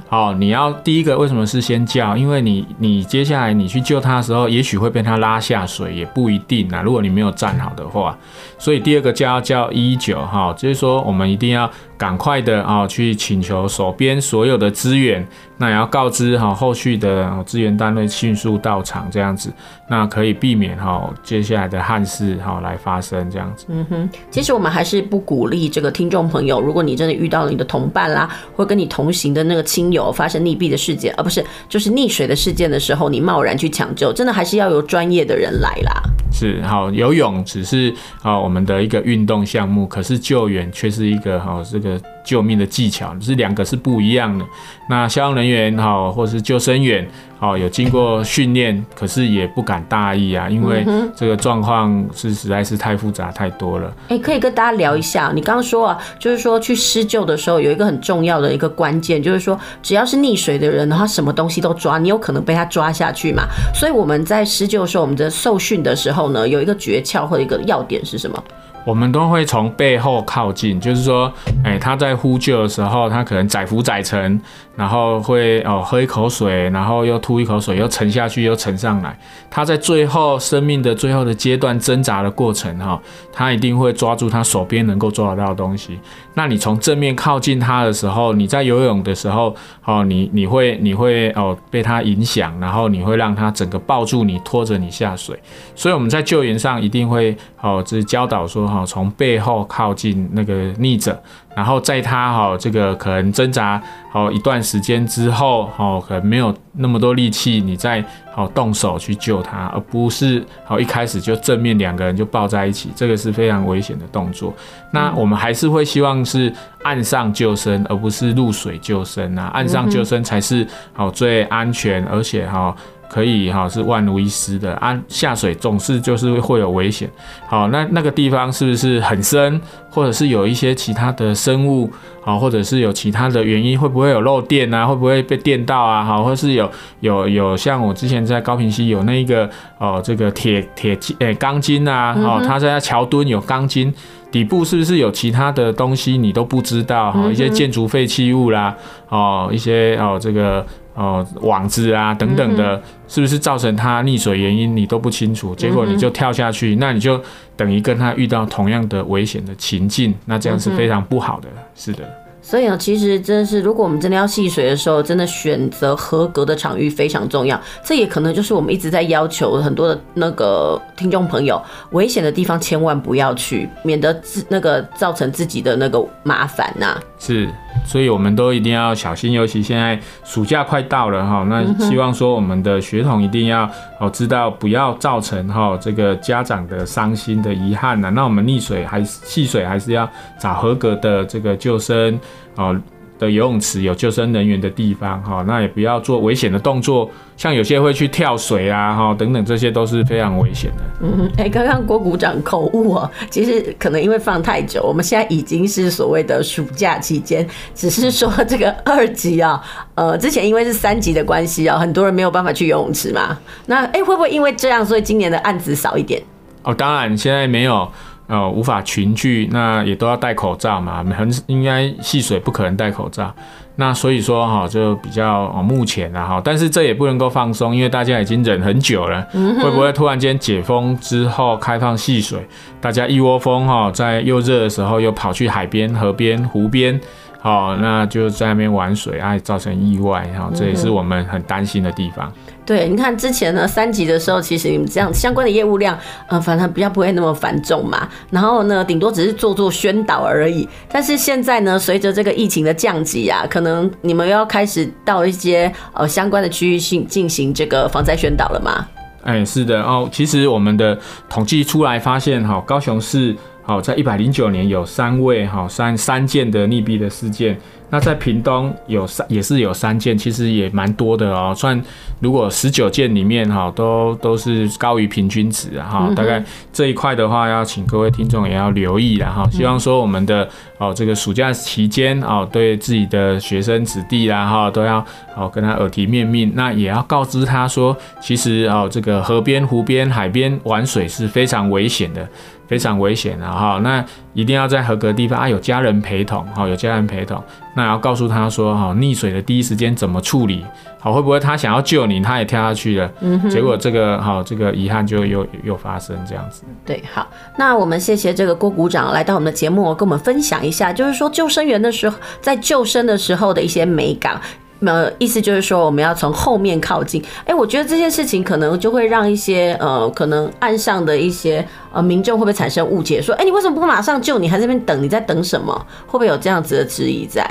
[0.09, 2.17] 好，你要第一个为什么是先叫？
[2.17, 6.83] 因为你你接下来你去救他的时候，也许会被他拉下水，也不一定啊。
[6.83, 8.17] 如果你没有站好的话，
[8.59, 11.71] 所以第二个叫叫一一九哈，就是说我们一定要。
[12.03, 15.25] 赶快的啊，去请求手边所有的资源，
[15.57, 19.53] 那也要告知哈后续的资源单位迅速到场，这样子，
[19.89, 23.67] 那可以避免哈接下来的憾事哈来发生这样子。
[23.69, 36.03] 嗯哼，其实我们还是不鼓励这个听众朋友，如果你真的遇到了你的同伴啦，或跟你同行的那个亲友发生溺毙的事件，而不是就是溺水的事件的时候，你贸然去抢救，真的还是要由专业的人来啦。
[36.33, 44.45] 是好，游泳只是啊我们的一个运动项目，可是救援却是一个好这个救命的技巧，是两个是不一样的。
[44.89, 47.09] 那消防人员哈或是救生员。
[47.45, 53.93] 哦，有经过训练，可是也不敢大意啊，因为这个状况是实在是太复杂太多了。
[54.03, 63.43] 哎、欸，可以跟大家聊一下，你刚刚说啊，就是说去施救的时候有一个很重要的一个关键，就是说只要是溺水的人，他什么东西都抓，你有可能被他抓下去嘛。
[63.75, 68.41] 所以我们在施救的时候，我们的受训的时候呢，有一个诀窍或者一个要点是什么？
[68.85, 71.33] 我们都会从背后靠近，就是说，
[71.65, 74.41] 哎，他在呼救的时候，他可能载浮载沉，
[74.77, 79.17] 然后会哦喝一口水，然后又吐一口水，又沉下去，又沉上来。
[79.51, 83.01] 他在最后生命的最后的阶段挣扎的过程，哈，
[83.33, 85.99] 他一定会抓住他手边能够抓得到的东西。
[86.35, 95.39] 那你从正面靠近他的时候，你在游泳的时候，哦，你你会你会哦被他影响，然后你会让他整个抱住你，拖着你下水。
[95.75, 101.19] 所以我们在救援上一定会哦，就是教导说哈，从背后靠近那个溺者。
[101.55, 108.03] 然后在他哈这个可能挣扎好一段时间之后，哈可能没有那么多力气，你再
[108.35, 114.53] 好动手去救他，而不是好一开始就正面两个人就抱在一起，这个是非常危险的动作。
[114.91, 122.75] 那我们还是会希望是岸上救生，而不是入水救生啊，岸上救生才是好最安全，而且哈。
[123.13, 124.73] 可以哈，是万无一失的。
[124.77, 127.11] 啊，下水总是就是会有危险。
[127.47, 131.91] 好，那那个地方是不是很深，或者是有一些其他的生物？
[132.25, 134.87] 好，或者是有其他的原因，会不会有漏电啊？
[134.87, 136.05] 会不会被电到啊？
[136.05, 136.71] 好，或是有
[137.01, 143.93] 有有像我之前在高平溪有那个哦，这个铁铁诶钢筋啊，哦，它在桥墩有钢筋，
[144.33, 147.13] 底部是不是有其他的东西你都不知道？
[147.13, 148.75] 哈，一些建筑废弃物啦，
[149.09, 150.67] 哦，一些哦这个。
[150.95, 155.55] 哦，网子啊等等的，是不是造成它溺水原因你都不清楚？
[155.55, 157.19] 结果你就跳下去，那你就
[157.57, 161.49] 等于跟他遇到同样的危险的情境，那这样是非常不好的。
[161.75, 162.05] 是的。
[162.43, 167.59] 所以呢，其实真的是，如果我们真的要戏水的时候，真的选择合格的场域非常重要。
[167.85, 177.49] 这也可能就是我们一直在要求很多的那个听众朋友，危险的地方千万不要去，免得自那个造成自己的那个麻烦呐、是，
[177.85, 188.11] 所以我们都一定要小心，尤其现在暑假快到了哈，那希望说我们的学童一定要哦知道，不要造成哈这个家长的伤心的遗憾呐。
[188.11, 192.19] 那我们溺水还是戏水，还是要找合格的这个救生。
[192.57, 192.77] 哦
[193.23, 200.83] 的游泳池有救生人员的地方哈，那也不要做危险的动作，像有些会去跳水啊哈等等，这些都是非常危险的。
[201.03, 209.63] 嗯，哎，刚刚郭股长口误哦，其实可能因为放太久，我们现在已经是所谓的暑假期间，只是说这个二级啊，
[209.95, 213.39] 呃，之前因为是三级的关系啊，很多人没有办法去游泳池嘛。
[213.67, 216.21] 那哎，会不会因为这样，所以今年的案子少一点？
[216.65, 217.89] 哦，当然现在没有。
[218.29, 223.35] 哦，无法群聚，那也都要戴口罩嘛，很应该戏水不可能戴口罩，
[223.77, 229.21] 那所以说哈，就比较目前啊哈，但是这也不能够放松，因为大家已经忍很久了，
[229.61, 232.47] 会不会突然间解封之后开放戏水，
[232.81, 236.99] 大家一窝蜂哈，在又热的时候又跑去海边、河边、湖边。
[237.43, 242.33] 好，那就在那边玩水，哎，造成意外，哈，这也是我们很担心的地方。
[242.65, 248.09] 对，你看之前呢，三级的时候，其实你们这样相关的业务量，呃，反正比较不会那么繁重嘛。
[248.31, 250.69] 然后呢，顶多只是做做宣导而已。
[250.89, 258.87] 但是现在呢，随着这个疫情的降级啊，可能你们又要开始到一些呃相关的区域性进行这个防灾宣导了吗？
[259.25, 260.09] 哎，是的哦。
[260.13, 260.97] 其实我们的
[261.29, 267.59] 统计出来发现，哈，高雄市好在一百零九年有三位哈三三件的溺毙的事件。
[267.91, 271.53] 那在屏东有三，也是有三件，其实也蛮多的哦。
[271.55, 271.79] 算
[272.21, 276.11] 如果十九件里面哈，都都是高于平均值哈。
[276.17, 276.43] 大概
[276.73, 279.47] 这一块的话，要请各位听众也要留意了哈。
[279.51, 280.49] 希望说我们的
[280.79, 285.05] 哦这个暑假期间哦，对自己的学生子弟啦哈，都要
[285.37, 286.51] 哦跟他耳提面命。
[286.55, 292.27] 那也要告知他说，其实哦这个河边、湖边、海边玩水是非常危险的。
[292.73, 294.03] 非常危险的哈，那
[294.33, 297.39] 一定要在合格的地方啊，有家人陪同哈，有家人陪同，
[297.77, 300.65] 那要告诉他说哈，溺水的第一时间怎么处理，
[300.99, 306.63] 好，会不会他想要救你，他也跳下去了，嗯，结果这个好，这个遗憾就又又发生这样子。
[306.87, 314.41] 对，好，那我们谢谢这个郭股长来到我们的节目，跟我们分享一下，就是说救生员的时候，在救生的时候的一些美感。
[314.85, 317.23] 呃，意思就是说，我们要从后面靠近。
[317.45, 323.21] 哎、我觉得这件事情可能就会让一些呃，可能岸上的一些呃民众会不会产生误解？
[323.23, 324.39] 说，哎、你为什么不马上救？
[324.39, 325.03] 你还在那边等？
[325.03, 325.75] 你在等什么？
[326.07, 327.49] 会不会有这样子的质疑在？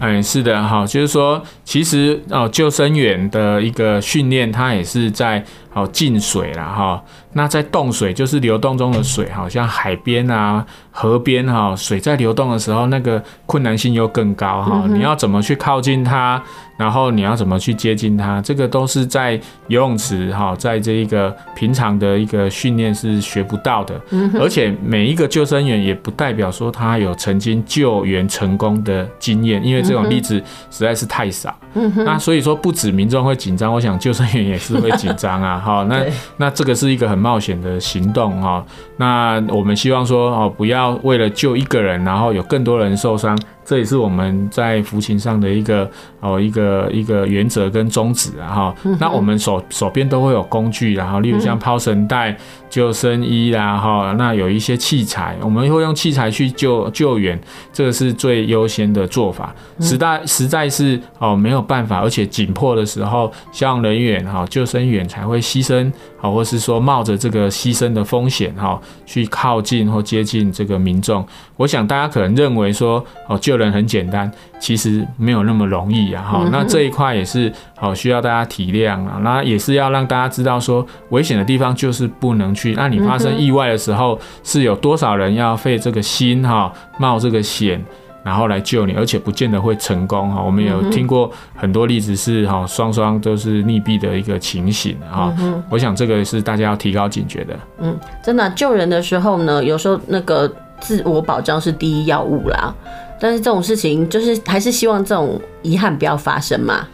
[0.00, 5.44] 哎，是的，哈，就是说，其实哦，救生员的一个训练，它也是在
[5.78, 7.02] 哦进水了哈。
[7.32, 14.84] 那在动水，就是流动中的水，好像海边啊、河边哈，水在流动的时候，那个困难性又更高哈。
[14.88, 16.42] 你要怎么去靠近它？
[16.76, 18.40] 然后你要怎么去接近它？
[18.40, 24.00] 这个都是在游泳池哈，在这一个平常的一个训练是学不到的。
[24.40, 31.54] 而且每一个救生员也不代表说他有曾经救援成功的经验，因为这种例子实在是太少。
[31.94, 35.62] 那所以说，不止民众会紧张，我想救生员也是会紧张啊。
[35.68, 36.04] 哈，那
[36.38, 38.64] 那这个是一个很冒险的行动哈。
[38.96, 43.38] 那我们希望说哦，不要为了救一个人，然后有更多人受伤。
[43.68, 45.90] 这也是我们在服勤上的一个
[46.20, 48.74] 哦一个一个原则跟宗旨啊哈。
[48.98, 52.34] 那我们手手边都会有工具，然后例如像抛绳带、
[52.70, 54.14] 救生衣啦哈。
[54.16, 57.38] 那有一些器材，我们会用器材去救救援，
[57.70, 59.54] 这个是最优先的做法。
[59.80, 71.24] 实在实在是哦没有办法，而且紧迫的时候，消防人员哈救生员才会牺牲，好，或是说冒着这个牺牲的风险哈去靠近或接近这个民众。
[71.56, 76.22] 我想大家可能认为说哦救人很简单，其实没有那么容易啊！
[76.22, 79.20] 哈，那这一块也是好需要大家体谅啊。
[79.22, 82.74] 那也是要让大家知道说，危险的地方就是不能去。
[82.74, 87.84] 那你发生意外的时候，是有多少人要费这个心哈，冒这个险，
[88.28, 90.42] 然后来救你，而且不见得会成功哈。
[90.42, 95.34] 我们有听过很多例子是哈，双双都是溺毙的一个情形哈。
[95.70, 97.58] 我想这个是大家要提高警觉的。
[97.80, 100.50] 嗯，真的救人的时候呢，有时候那个。
[100.80, 102.72] 自我保障是第一要务啦，
[103.18, 106.86] 但是这种事情就是还是希望这种遗憾不要发生嘛。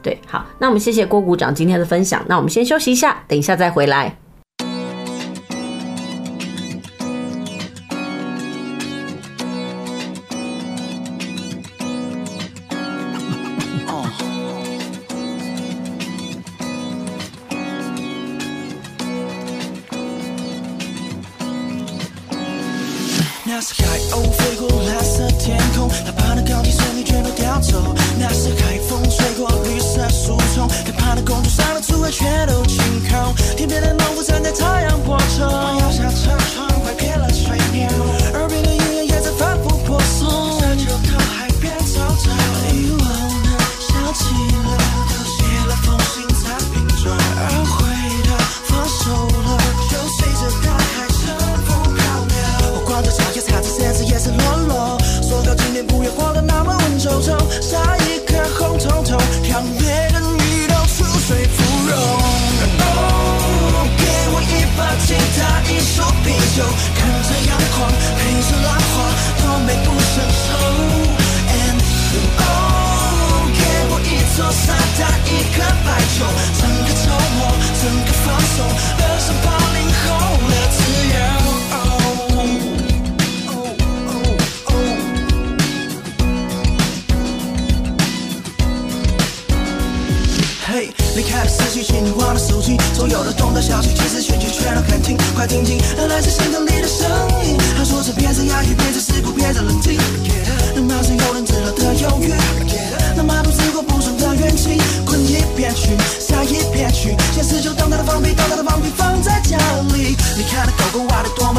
[0.00, 4.16] 对，好，那我们谢谢郭股长今天的分享，那我们先休息一下，等一下再回来。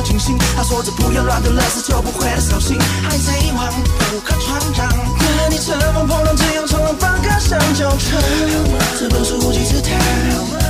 [0.04, 0.38] 清醒。
[0.56, 2.80] 他说这不要乱的乐事就不会扫兴。
[3.04, 3.68] 海贼王
[4.12, 8.18] 不可船长，看你乘风破浪，只用冲浪板跟上就成。
[8.98, 9.92] 这本书无稽之谈，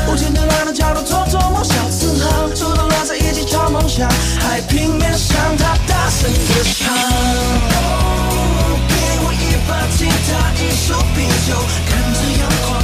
[0.07, 6.95] 无间断乱的角落做做梦小次郎，主动拉在一起找梦想，海平面上他大声歌唱。
[7.75, 8.93] 哦，给
[9.23, 11.53] 我一把吉他，一手啤酒，
[11.89, 12.81] 看着阳光，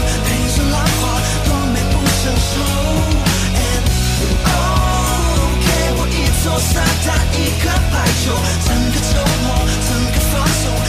[6.44, 8.36] 做沙滩一颗白球，
[8.68, 9.56] 整个周末，
[9.88, 10.83] 整个放松。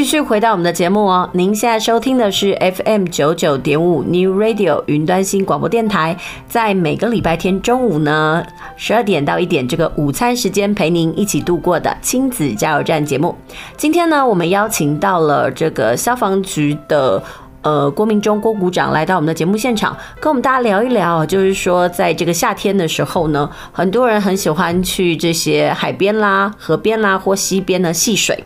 [0.00, 6.16] 继续回到我们的节目哦，您现在收听的是 FM 九九点五 New Radio 云端新广播电台，
[6.48, 8.42] 在每个礼拜天中午呢
[8.76, 13.36] 十二点到一点这个午餐时间陪您一起度过的亲子加油站节目。
[13.76, 17.22] 今天呢，我们邀请到了这个消防局的
[17.60, 28.42] 呃郭明忠郭股长来到我们的节目现场，跟我们大家聊一聊，就是说在这个夏天的时候呢，很多人很喜欢去这些海边啦、河边啦或溪边呢戏水。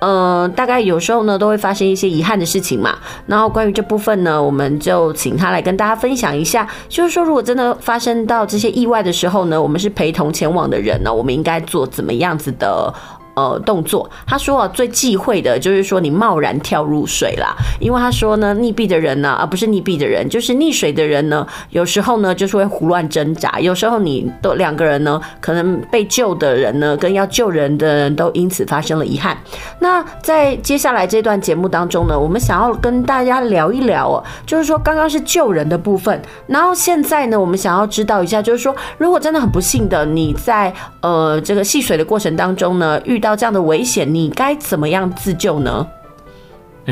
[0.00, 2.96] 呃，大概有时候呢，都会发生一些遗憾的事情嘛。
[3.26, 12.92] 然后关于这部分呢，我们就请他来跟大家分享一下，就是说，如果真的发生到这些意外的时候呢，我们是陪同前往的人呢，我们应该做怎么样子的？
[13.38, 29.38] 呃，动作，他说啊，最忌讳的就是说你贸然跳入水啦，因为他说呢，溺毙的人呢，而不是溺毙的人，就是溺水的人呢，有时候呢就是会胡乱挣扎，有时候你都两个人呢，可能被救的人呢，跟要救人的人都因此发生了遗憾。
[29.78, 45.86] 那在接下来这段节目当中呢，我们想要跟大家聊一聊哦，就是说刚刚是救人的部分，然后现在呢，我们想要知道一下，就是说如果真的很不幸的你在呃这个戏水的过程当中呢，遇到到这样的危险，你该怎么样自救呢？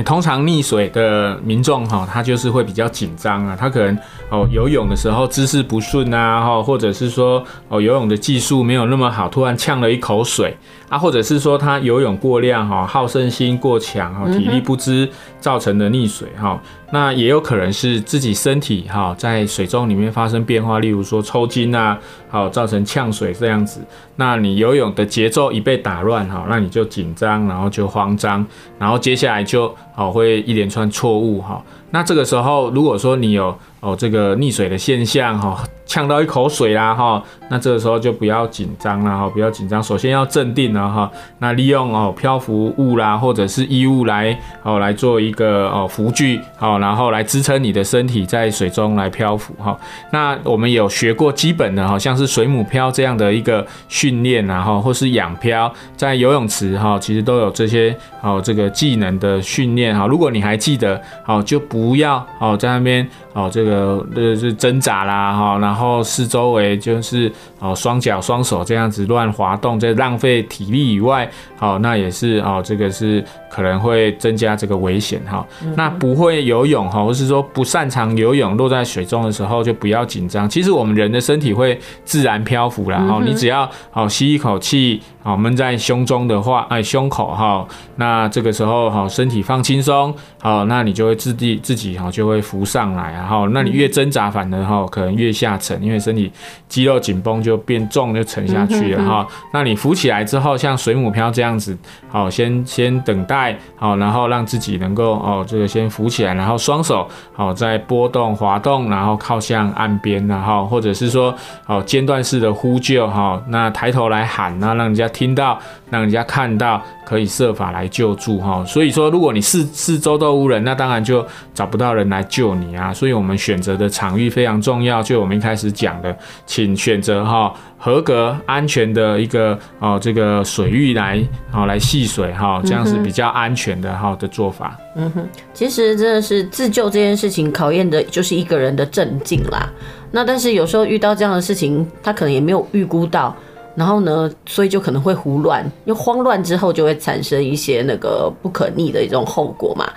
[0.05, 10.55] 通常溺水的民众哈，他就是会比较紧张啊，他可能哦游泳的时候姿势不顺啊，哈，或者是说哦游泳的技术没有那么好，突然呛了一口水
[10.91, 15.09] 啊，或者是说他游泳过量哈，好胜心过强哈，体力不支
[15.41, 16.61] 造成的溺水哈。
[16.93, 23.81] 那也有可能是自己身体哈在水中里面发生变化，例如说抽筋啊，好造成呛水这样子。
[24.15, 28.47] 那你游泳的节奏一被打乱哈，那你就紧张，然后就慌张，
[28.79, 31.63] 然后接下来就好会一连串错误哈。
[31.91, 33.57] 那这个时候如果说你有
[33.87, 35.63] 哦这个溺水的现象哈。
[35.87, 41.09] 呛到一口水啦哈，那这个时候就不要紧张了哈，不要紧张，首先要镇定了哈。
[41.39, 49.79] 那利用哦漂浮物啦，或者是衣物来哦来做一个哦浮具，好，然后来支撑你的身体在水中来漂浮哈。
[50.11, 60.05] 那我们有学过基本的哈，像是水母漂这样的一个训练，然后或是仰漂，在游泳池哈，其实都有这些哦这个技能的训练哈。
[60.09, 75.47] 如果你还记得，好就不要哦在那边哦这个呃是挣扎啦哈，然后四周围就是哦，双脚双手这样子乱滑动，在浪费体力以外，好，那也是哦，这个是可能会增加这个危险哈。
[75.77, 80.49] 那不会游泳哈，或是说不擅长游泳，落在水中的时候就不要紧张。
[80.49, 82.99] 其实我们人的身体会自然漂浮啦。
[82.99, 87.67] 哈，你只要好吸一口气，好闷在胸中的话，哎，胸口哈，
[87.97, 95.83] 那这个时候好身体放轻松，好，那你就会自己自己哈就会浮上来，然后那你越挣扎，反而哈可能越下沉。
[95.83, 96.31] 因为身体
[96.69, 99.27] 肌肉紧绷就变重，就沉下去了哈。
[99.53, 101.77] 那你浮起来之后，像水母漂这样子，
[102.09, 107.05] 好，先先等待，好，然后让自己能够哦，这个先浮起来，然后双手
[107.35, 115.59] 好再波动滑动，然后靠向岸边，然后或者是说好间断式的呼救哈，那抬头来喊，那让人家听到，
[115.89, 118.63] 让人家看到，可以设法来救助哈。
[118.67, 122.93] 所以说，如果你四四周都无人，那当然就找不到人来救你啊。
[122.93, 126.15] 所以我们选择的场域非常重要，就我们一开始讲的，
[126.45, 131.19] 请选择哈合格安全的一个哦这个水域来
[131.55, 134.77] 哦来戏水哈，这样是比较安全的哈的做法。
[134.97, 139.71] 嗯哼，其实真的是自救这件事情考验的就是一个人的镇静啦。
[140.11, 143.35] 那但是有时候遇到这样的事情，他可能也没有预估到，
[143.77, 149.89] 然后呢，所以就可能会胡乱，因慌乱之后就会产生一些那个不可逆的一种后果嘛。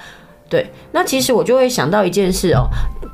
[0.50, 2.66] 对，那其实我就会想到一件事哦，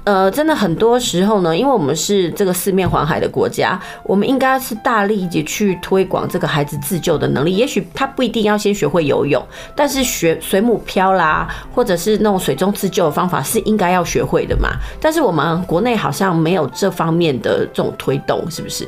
[0.05, 7.53] 呃，真的很多时候呢，因为我们是这个四面环海的国家，我们应该是大力的去推广这个孩子自救的能力。
[7.53, 9.45] 也许他不一定要先学会游泳，
[9.76, 14.70] 但是学水母漂啦，或者是那种水中自救的方法是应该要学会的嘛。
[15.01, 18.88] 但是我们国内好像没有这方面的这种推动，是不是？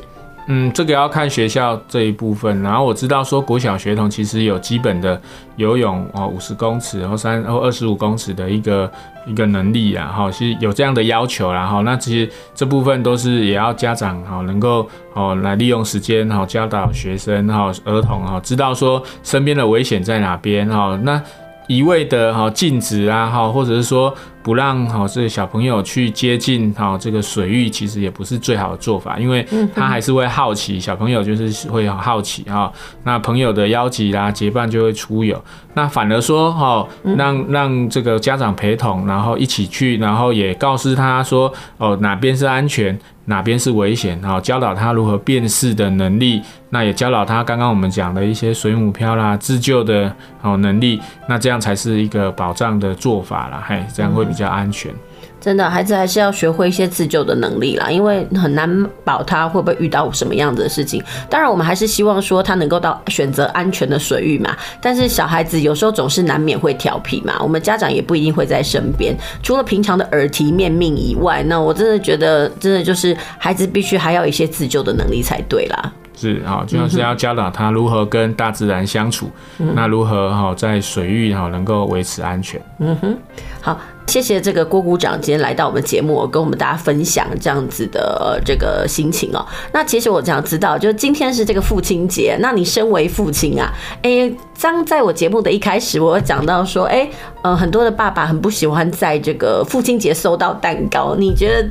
[0.50, 2.62] 嗯，这个要看学校这一部分。
[2.62, 5.20] 然后我知道说，国小学童其实有基本的
[5.56, 8.90] 游泳哦，五十公尺或三或二十五公尺的一个
[9.26, 11.82] 一个能力啊，哈，是有这样的要求啦，哈。
[11.82, 20.98] 那其实这部分都是也要家长哈能够哦来利用时间哈教导学生哈儿童哈知道说身边的危险在哪边哈。
[21.02, 21.22] 那
[21.66, 24.14] 一味的哈禁止啊哈，或者是说。
[24.48, 32.72] 不让哈这个小朋友去接近哈这个水域，其实也不是最好的做法，因为他还是会好奇，小朋友就是会好奇哈。
[33.04, 35.38] 那朋友的邀集啦，结伴就会出游。
[35.74, 46.40] 那反而说哈，让让这个家长陪同，然后一起去，然后也告诉他说哦哪边是安全，哪边是危险，好，教导他如何辨识的能力。
[46.70, 51.00] 那也教导他刚刚我们讲的一些水母漂啦、自救的好能力。
[51.28, 54.37] 那这样才是一个保障的做法啦，嘿，这样会比较。
[54.38, 54.94] 比较安全，
[55.40, 61.02] 真的，孩子还是要学会一些自救的能力啦，因为很难保他会不会遇到什么样子的事情。
[61.28, 64.56] 当然，我们还是希望说他能够到选择安全的水域嘛。
[64.80, 69.12] 但是小孩子有时候总是难免会调皮嘛，我们家长也不一定会在身边。
[69.42, 75.92] 除了平常的耳提面命以外，那我真的觉得，真的就是孩子必须还要一些自救的能力才对啦。
[76.18, 82.60] 是啊，就像是要教导他如何跟大自然相处，嗯、那如何哈在水域哈能够维持安全。
[82.80, 83.16] 嗯哼，
[83.60, 83.78] 好。
[84.08, 89.46] 谢谢这个郭股长今天来到我们节目，跟我们大家分享这样子的这个心情哦。
[89.70, 97.10] 那其实我想知道，就今天是这个父亲节，那你身为父亲啊，诶，刚在我节目的一开始，我讲到说，诶，
[97.42, 101.68] 呃，很多的爸爸很不喜欢在这个父亲节收到蛋糕，你觉得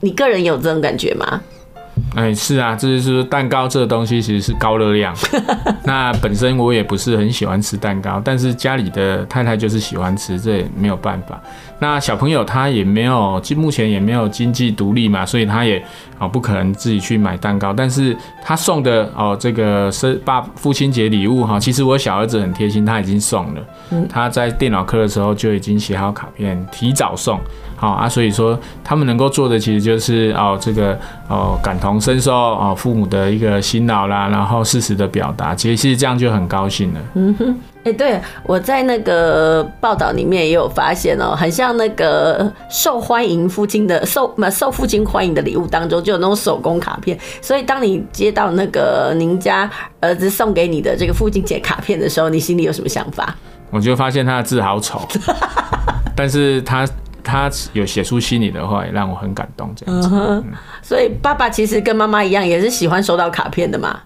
[0.00, 1.40] 你个人有这种感觉吗？
[2.18, 5.14] 哎、欸，是啊，这就是蛋糕这个东西其实是高热量。
[5.86, 11.40] 那本身我也不是很喜欢吃蛋糕，但是家里的太太就是喜欢吃，这也没有办法。
[11.78, 15.80] 那小朋友他也没有，目前也没有经济独立嘛，所以他也
[16.18, 17.72] 哦不可能自己去买蛋糕。
[17.72, 23.62] 但是他送的哦这个生爸父亲节礼物哈，其实我小儿子很贴心，他已经送了。
[24.08, 27.38] 他在电脑课的时候就已经写好卡片，提早送。
[27.78, 30.98] 好啊，所以说他们能够做的其实就是哦这个
[31.28, 37.00] 哦感同身受哦父母的一个辛劳啦，然后适时的表达，其实这样就很高兴了。
[37.14, 37.56] 嗯哼。
[37.84, 47.16] 哎，对，我在那个报道里面也有发现哦，很像那个受欢迎父亲的受受父亲欢迎的礼物当中，就有那种手工卡片。
[47.40, 49.70] 所以当你接到那个您家
[50.00, 53.32] 儿子送给你的这个父亲节卡片的时候，你心里有什么想法？
[53.70, 55.00] 我就发现他的字好丑，
[56.16, 56.86] 但是他
[57.28, 59.70] 他有写出心里的话，也让我很感动。
[59.76, 60.42] 这样子，嗯，
[60.82, 64.00] 所以爸爸其实跟妈妈一样，也是喜欢收到卡片的嘛。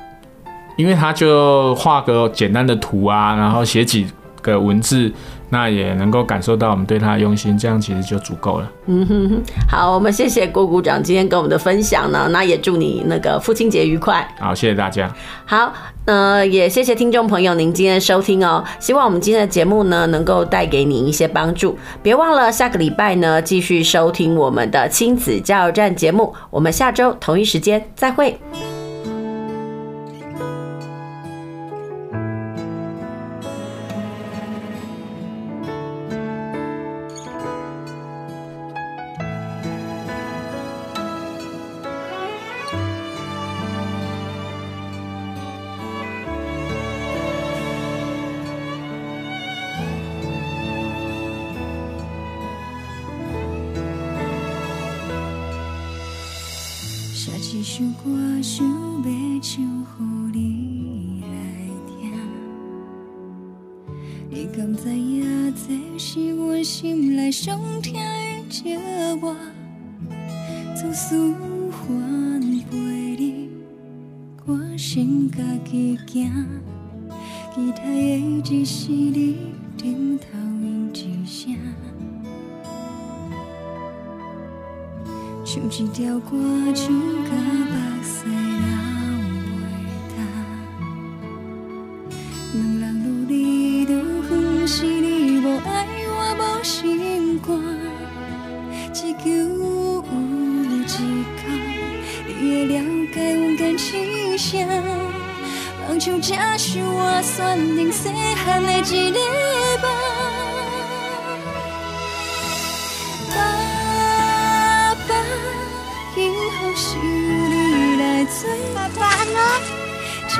[0.76, 4.06] 因为他就画个简单的图啊，然后写几
[4.40, 5.12] 个文字，
[5.52, 8.72] 那也能够感受到我们对他的用心，这样其实就足够了。
[8.86, 14.26] 嗯哼哼，好，我们谢谢郭股长今天跟我们的分享呢，那也祝你那个父亲节愉快。
[14.40, 15.12] 好，谢谢大家。
[15.44, 15.70] 好，
[16.06, 21.78] 呃，也谢谢听众朋友您今天的收听哦，希望我们今天的节目呢能够带给您一些帮助。
[22.02, 28.38] 别忘了下个礼拜呢继续收听我们的亲子加油站节目，我们下周同一时间再会。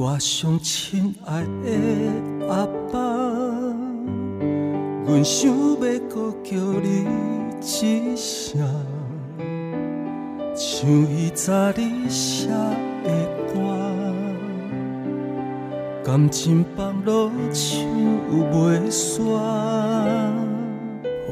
[0.00, 3.00] 我上亲爱的阿爸，
[5.04, 5.74] 阮想要
[6.08, 7.04] 搁叫你
[7.60, 8.62] 一声，
[10.54, 12.46] 像伊早日写
[13.02, 13.10] 的
[13.52, 13.58] 歌，
[16.04, 17.82] 感情放落唱
[18.30, 19.18] 有袂煞。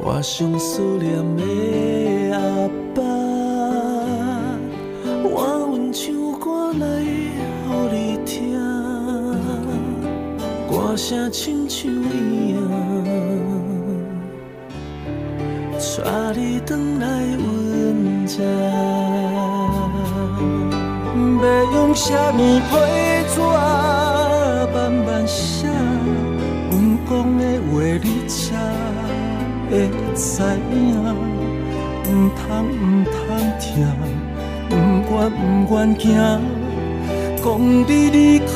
[0.02, 3.25] 我上思念的阿爸。
[10.96, 12.58] 无声，亲像伊啊，
[16.02, 17.04] 带你返来
[17.36, 18.40] 温家。
[21.42, 21.44] 要
[21.74, 22.38] 用什么
[22.70, 22.72] 皮
[23.28, 23.36] 纸
[24.72, 25.68] 慢慢写？
[26.70, 26.74] 阮
[27.06, 28.34] 讲的话，你才
[29.68, 29.72] 会
[30.14, 30.24] 知
[30.72, 30.74] 影。
[32.04, 32.80] 不倘不
[33.10, 33.14] 倘
[33.60, 33.84] 听，
[34.70, 34.72] 不
[35.12, 35.14] 愿
[35.66, 36.04] 不愿行，
[37.44, 37.44] 讲
[37.86, 38.46] 你离开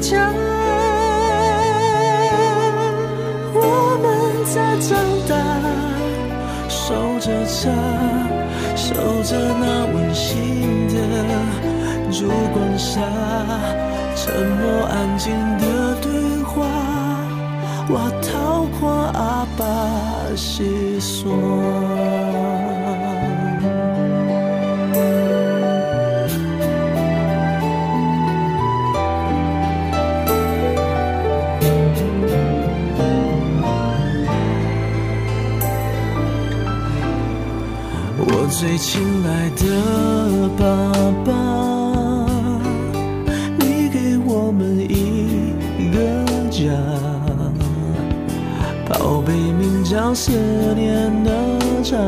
[0.00, 0.10] 这。
[3.68, 4.06] 我们
[4.44, 4.96] 在长
[5.28, 5.34] 大，
[6.68, 6.78] 守
[7.18, 7.64] 着家，
[8.76, 8.94] 守
[9.24, 10.94] 着那温馨的
[12.12, 13.00] 烛光下，
[14.14, 15.64] 沉默安静的
[16.00, 16.06] 对
[16.44, 16.64] 话，
[17.88, 17.92] 我
[18.22, 19.64] 逃过阿爸
[20.36, 22.55] 细说。
[38.58, 40.64] 最亲爱的爸
[41.26, 41.30] 爸，
[43.58, 45.98] 你给我们一个
[46.50, 46.72] 家，
[48.88, 50.32] 宝贝名叫思
[50.74, 51.30] 念的
[51.82, 51.98] 家，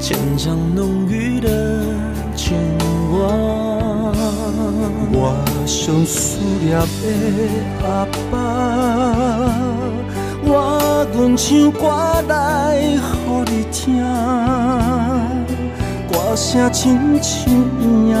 [0.00, 1.48] 牵上浓郁的
[2.34, 2.58] 牵
[3.12, 3.28] 挂。
[5.12, 5.36] 我
[5.66, 8.34] 最思念的阿爸，
[11.14, 11.80] 我愿唱歌
[12.26, 12.32] 来
[12.80, 14.02] 给你听。
[16.10, 18.14] 歌声亲像影，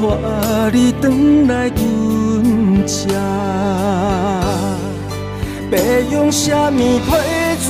[0.00, 1.04] 带你回
[1.46, 1.76] 来阮
[2.86, 2.96] 家。
[5.70, 5.76] 要
[6.10, 7.06] 用什么批
[7.60, 7.68] 纸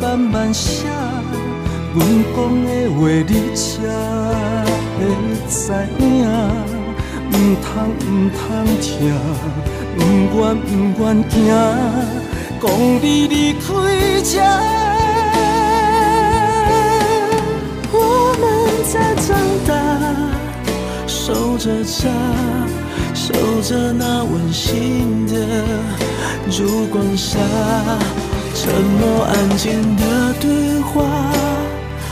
[0.00, 0.88] 慢慢写？
[1.94, 1.98] 阮
[2.34, 3.62] 讲的话你才
[4.98, 5.00] 会
[5.48, 5.56] 知
[6.00, 6.04] 影。
[7.30, 7.32] 唔
[7.62, 7.66] 通
[8.00, 8.36] 唔通
[8.80, 8.90] 听，
[9.98, 10.02] 唔
[10.34, 11.36] 愿唔愿行。
[12.60, 12.64] 讲
[13.02, 13.60] 你离开
[14.24, 14.34] 这，
[17.92, 17.96] 我
[18.40, 18.42] 们
[18.90, 19.26] 在长
[19.66, 19.70] 大，
[21.06, 22.10] 守着家，
[23.14, 23.32] 守
[23.62, 25.34] 着那温馨的
[26.50, 27.38] 烛光下，
[28.54, 31.04] 沉默安静的对话，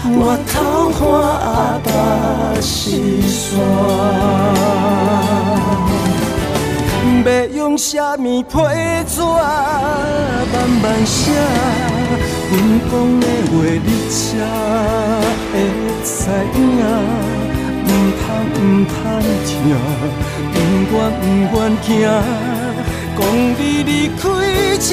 [0.04, 1.00] 我桃花
[1.42, 1.88] 阿爸
[2.60, 3.58] 细说。
[7.28, 8.56] 要用什么批
[9.08, 9.20] 纸
[10.52, 11.32] 慢慢写？
[12.48, 12.52] 阮
[12.88, 13.54] 讲的话
[13.84, 14.16] 你才
[15.52, 15.54] 会
[16.04, 16.08] 知
[16.54, 16.60] 影。
[17.88, 18.24] 唔通
[18.54, 18.94] 唔通
[19.44, 19.50] 听，
[20.54, 20.56] 唔
[20.92, 21.86] 愿唔愿行，
[23.16, 23.20] 讲
[23.58, 24.20] 你离开
[24.78, 24.88] 这。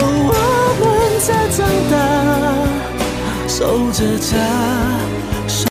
[0.00, 0.02] 我
[0.80, 0.82] 们
[1.20, 1.56] 在长
[1.90, 1.94] 大，
[3.48, 3.54] 守
[3.92, 4.32] 着家。